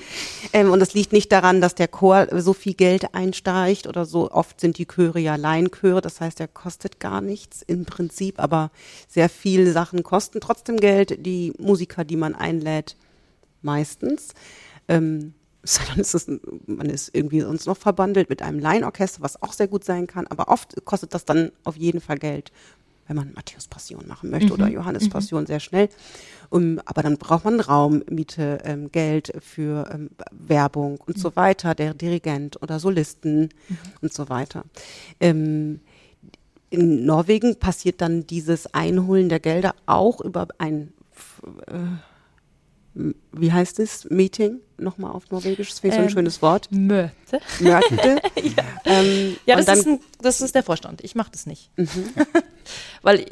[0.52, 4.30] ähm, und das liegt nicht daran, dass der Chor so viel Geld einsteigt oder so.
[4.30, 8.70] Oft sind die Chöre ja Laienchöre, das heißt, er kostet gar nichts im Prinzip, aber
[9.08, 11.24] sehr viele Sachen kosten trotzdem Geld.
[11.24, 12.96] Die Musiker, die man einlädt,
[13.62, 14.34] meistens.
[14.88, 15.34] Ähm,
[15.96, 16.28] ist es,
[16.66, 20.26] man ist irgendwie sonst noch verbandelt mit einem Laienorchester, was auch sehr gut sein kann,
[20.28, 22.52] aber oft kostet das dann auf jeden Fall Geld
[23.06, 24.52] wenn man Matthäus Passion machen möchte mhm.
[24.52, 25.10] oder Johannes mhm.
[25.10, 25.46] Passion mhm.
[25.46, 25.88] sehr schnell.
[26.48, 31.20] Um, aber dann braucht man Raum, Miete, ähm, Geld für ähm, Werbung und mhm.
[31.20, 33.78] so weiter, der Dirigent oder Solisten mhm.
[34.00, 34.64] und so weiter.
[35.20, 35.80] Ähm,
[36.70, 40.92] in Norwegen passiert dann dieses Einholen der Gelder auch über ein
[41.66, 41.72] äh,
[43.32, 46.68] wie heißt es, Meeting, nochmal auf Norwegisch, das finde ich so ein ähm, schönes Wort.
[46.70, 47.12] Möte.
[47.30, 47.40] Möte.
[48.56, 51.70] ja, ähm, ja das, ist ein, das ist der Vorstand, ich mache das nicht.
[51.76, 51.86] Mhm.
[53.02, 53.26] Weil,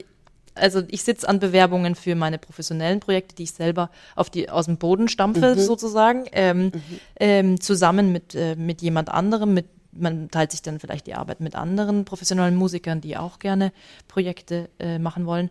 [0.54, 4.66] also ich sitze an Bewerbungen für meine professionellen Projekte, die ich selber auf die, aus
[4.66, 5.60] dem Boden stampfe, mhm.
[5.60, 6.72] sozusagen, ähm, mhm.
[7.18, 11.38] ähm, zusammen mit, äh, mit jemand anderem, mit man teilt sich dann vielleicht die Arbeit
[11.38, 13.72] mit anderen professionellen Musikern, die auch gerne
[14.08, 15.50] Projekte äh, machen wollen.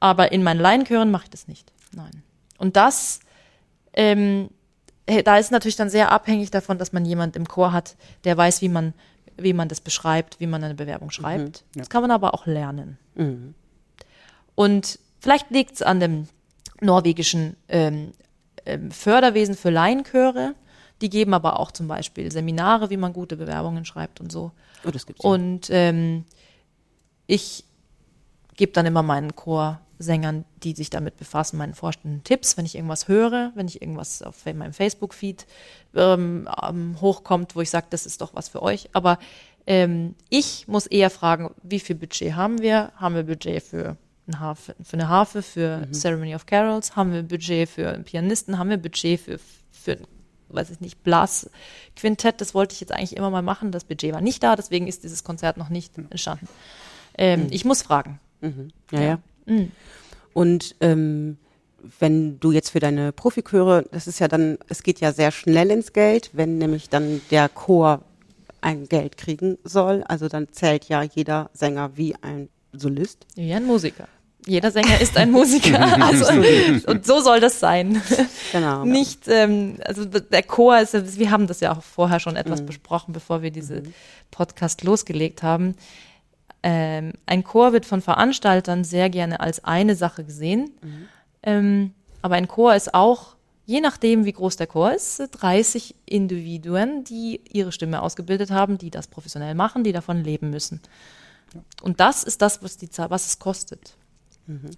[0.00, 1.72] Aber in meinen Laienchören mache ich das nicht.
[1.92, 2.24] Nein.
[2.58, 3.20] Und das
[3.94, 4.50] ähm,
[5.06, 8.36] äh, da ist natürlich dann sehr abhängig davon, dass man jemand im Chor hat, der
[8.36, 8.94] weiß, wie man,
[9.36, 11.64] wie man das beschreibt, wie man eine Bewerbung mhm, schreibt.
[11.64, 11.80] Mhm, ja.
[11.80, 12.98] Das kann man aber auch lernen.
[13.14, 13.54] Mhm.
[14.54, 16.28] Und vielleicht liegt es an dem
[16.80, 18.12] norwegischen ähm,
[18.66, 20.54] ähm, Förderwesen für Laienchöre.
[21.00, 24.52] Die geben aber auch zum Beispiel Seminare, wie man gute Bewerbungen schreibt und so.
[24.86, 25.30] Oh, das gibt's ja.
[25.30, 26.24] Und ähm,
[27.26, 27.64] ich
[28.56, 32.74] gebe dann immer meinen Chor Sängern, die sich damit befassen, meinen Vorständen Tipps, wenn ich
[32.74, 35.46] irgendwas höre, wenn ich irgendwas auf meinem Facebook-Feed
[35.94, 38.90] ähm, ähm, hochkommt, wo ich sage, das ist doch was für euch.
[38.92, 39.18] Aber
[39.66, 42.92] ähm, ich muss eher fragen, wie viel Budget haben wir?
[42.96, 45.92] Haben wir Budget für, ein Harfe, für eine Harfe, für mhm.
[45.92, 46.96] Ceremony of Carols?
[46.96, 48.58] Haben wir Budget für einen Pianisten?
[48.58, 49.38] Haben wir Budget für,
[49.70, 49.98] für
[50.48, 52.40] weiß ich nicht, Blasquintett?
[52.40, 53.72] Das wollte ich jetzt eigentlich immer mal machen.
[53.72, 56.48] Das Budget war nicht da, deswegen ist dieses Konzert noch nicht entstanden.
[57.16, 57.48] Ähm, mhm.
[57.50, 58.20] Ich muss fragen.
[58.40, 58.68] Mhm.
[58.90, 59.06] Ja, ja.
[59.06, 59.18] ja.
[59.46, 59.72] Mhm.
[60.32, 61.38] Und ähm,
[61.98, 65.70] wenn du jetzt für deine Profichöre, das ist ja dann, es geht ja sehr schnell
[65.70, 68.02] ins Geld, wenn nämlich dann der Chor
[68.60, 70.02] ein Geld kriegen soll.
[70.08, 73.26] Also dann zählt ja jeder Sänger wie ein Solist.
[73.36, 74.08] Ja, ein Musiker.
[74.46, 75.80] Jeder Sänger ist ein Musiker.
[76.02, 76.26] also,
[76.86, 78.02] und so soll das sein.
[78.52, 78.84] Genau.
[78.84, 82.66] Nicht, ähm, also der Chor ist, wir haben das ja auch vorher schon etwas mhm.
[82.66, 83.94] besprochen, bevor wir diese mhm.
[84.30, 85.76] Podcast losgelegt haben
[86.66, 90.70] ähm, ein Chor wird von Veranstaltern sehr gerne als eine Sache gesehen.
[90.80, 91.08] Mhm.
[91.42, 93.36] Ähm, aber ein Chor ist auch,
[93.66, 98.90] je nachdem, wie groß der Chor ist, 30 Individuen, die ihre Stimme ausgebildet haben, die
[98.90, 100.80] das professionell machen, die davon leben müssen.
[101.82, 103.94] Und das ist das, was, die, was es kostet.
[104.46, 104.70] Mhm.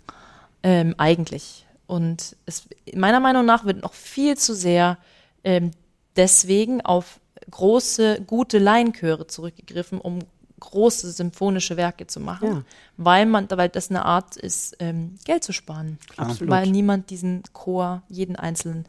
[0.64, 1.66] Ähm, eigentlich.
[1.86, 2.64] Und es,
[2.94, 4.98] meiner Meinung nach wird noch viel zu sehr
[5.44, 5.70] ähm,
[6.16, 10.18] deswegen auf große, gute Laienchöre zurückgegriffen, um
[10.60, 12.62] große symphonische Werke zu machen, ja.
[12.96, 15.98] weil man, weil das eine Art ist, ähm, Geld zu sparen.
[16.16, 16.50] Absolut.
[16.50, 18.86] Weil niemand diesen Chor, jeden einzelnen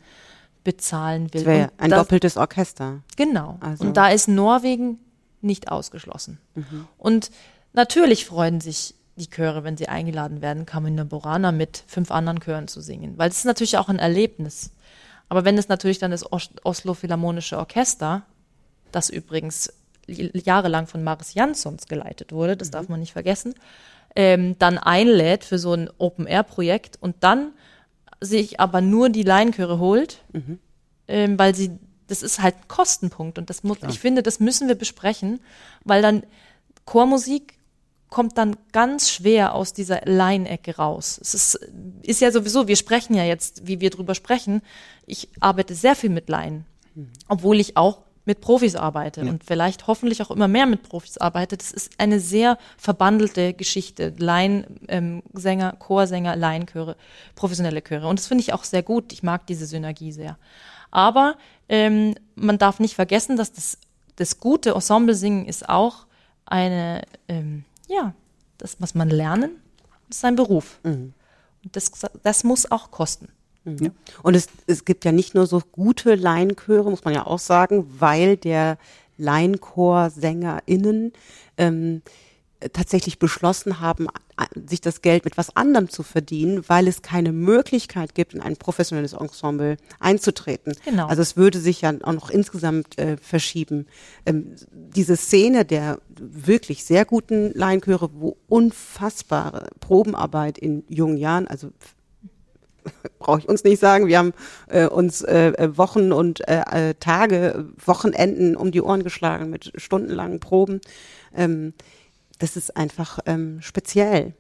[0.64, 1.44] bezahlen will.
[1.44, 3.02] Das ein das, doppeltes Orchester.
[3.16, 3.58] Genau.
[3.62, 3.86] Also.
[3.86, 5.00] Und da ist Norwegen
[5.42, 6.40] nicht ausgeschlossen.
[6.56, 6.88] Mhm.
[6.98, 7.32] Und
[7.74, 12.68] natürlich freuen sich die Chöre, wenn sie eingeladen werden, Kamina Borana mit fünf anderen Chören
[12.68, 13.18] zu singen.
[13.18, 14.72] Weil es ist natürlich auch ein Erlebnis.
[15.30, 18.24] Aber wenn es natürlich dann das Oslo Philharmonische Orchester,
[18.92, 19.74] das übrigens
[20.08, 22.72] jahrelang von Maris Jansons geleitet wurde, das mhm.
[22.72, 23.54] darf man nicht vergessen,
[24.16, 27.52] ähm, dann einlädt für so ein Open-Air-Projekt und dann
[28.20, 30.60] sich aber nur die Laienchöre holt, mhm.
[31.08, 31.78] ähm, weil sie
[32.08, 35.42] das ist halt ein Kostenpunkt und das muss, ich finde, das müssen wir besprechen,
[35.84, 36.24] weil dann
[36.86, 37.58] Chormusik
[38.10, 41.20] kommt dann ganz schwer aus dieser Laienecke raus.
[41.22, 41.60] Es ist,
[42.04, 44.62] ist ja sowieso, wir sprechen ja jetzt, wie wir drüber sprechen.
[45.06, 46.66] Ich arbeite sehr viel mit Laien,
[47.28, 49.32] obwohl ich auch mit Profis arbeite ja.
[49.32, 51.56] und vielleicht hoffentlich auch immer mehr mit Profis arbeite.
[51.56, 54.14] Das ist eine sehr verbandelte Geschichte.
[54.18, 56.98] Laiensänger, ähm, Chorsänger, Laienchöre,
[57.36, 58.08] professionelle Chöre.
[58.08, 59.14] Und das finde ich auch sehr gut.
[59.14, 60.38] Ich mag diese Synergie sehr.
[60.92, 61.38] Aber
[61.70, 63.78] ähm, man darf nicht vergessen, dass das,
[64.18, 66.06] das gute Ensemble-Singen ist auch
[66.46, 68.14] eine, ähm, ja,
[68.58, 69.52] das muss man lernen.
[70.10, 70.80] Ist ein Beruf.
[70.84, 71.14] Mhm.
[71.64, 71.92] Und das,
[72.24, 73.30] das muss auch kosten.
[73.68, 73.78] Mhm.
[73.86, 73.90] Ja.
[74.24, 77.86] Und es, es gibt ja nicht nur so gute Laienchöre, muss man ja auch sagen,
[78.00, 78.78] weil der
[79.18, 81.14] Laienchor-SängerInnen
[81.58, 82.02] ähm,
[82.74, 84.08] tatsächlich beschlossen haben,
[84.68, 88.56] sich das Geld mit was anderem zu verdienen, weil es keine Möglichkeit gibt, in ein
[88.56, 90.74] professionelles Ensemble einzutreten.
[90.86, 91.08] Genau.
[91.08, 93.88] Also es würde sich ja auch noch insgesamt äh, verschieben.
[94.26, 101.70] Ähm, diese Szene der wirklich sehr guten Laienchöre, wo unfassbare Probenarbeit in jungen Jahren, also
[103.20, 104.08] brauche ich uns nicht sagen.
[104.08, 104.34] Wir haben
[104.68, 109.72] äh, uns äh, äh, Wochen und äh, äh, Tage, Wochenenden um die Ohren geschlagen mit
[109.76, 110.82] stundenlangen Proben.
[111.36, 111.74] Ähm,
[112.40, 114.34] das ist einfach ähm, speziell.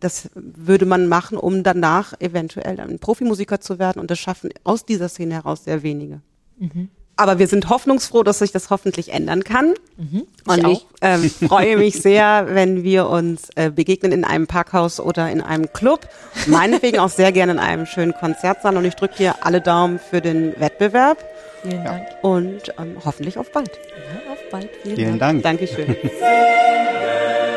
[0.00, 4.00] Das würde man machen, um danach eventuell ein Profimusiker zu werden.
[4.00, 6.20] Und das schaffen aus dieser Szene heraus sehr wenige.
[6.58, 6.90] Mhm.
[7.22, 9.74] Aber wir sind hoffnungsfroh, dass sich das hoffentlich ändern kann.
[9.96, 14.46] Mhm, ich und ich ähm, freue mich sehr, wenn wir uns äh, begegnen in einem
[14.46, 16.08] Parkhaus oder in einem Club.
[16.46, 18.76] Meinetwegen auch sehr gerne in einem schönen Konzertsaal.
[18.76, 21.18] Und ich drücke dir alle Daumen für den Wettbewerb.
[21.62, 22.06] Vielen Dank.
[22.22, 23.70] Und ähm, hoffentlich auf bald.
[23.70, 24.68] Ja, auf bald.
[24.82, 25.42] Vielen, Vielen Dank.
[25.42, 25.60] Dank.
[25.60, 25.96] Dankeschön.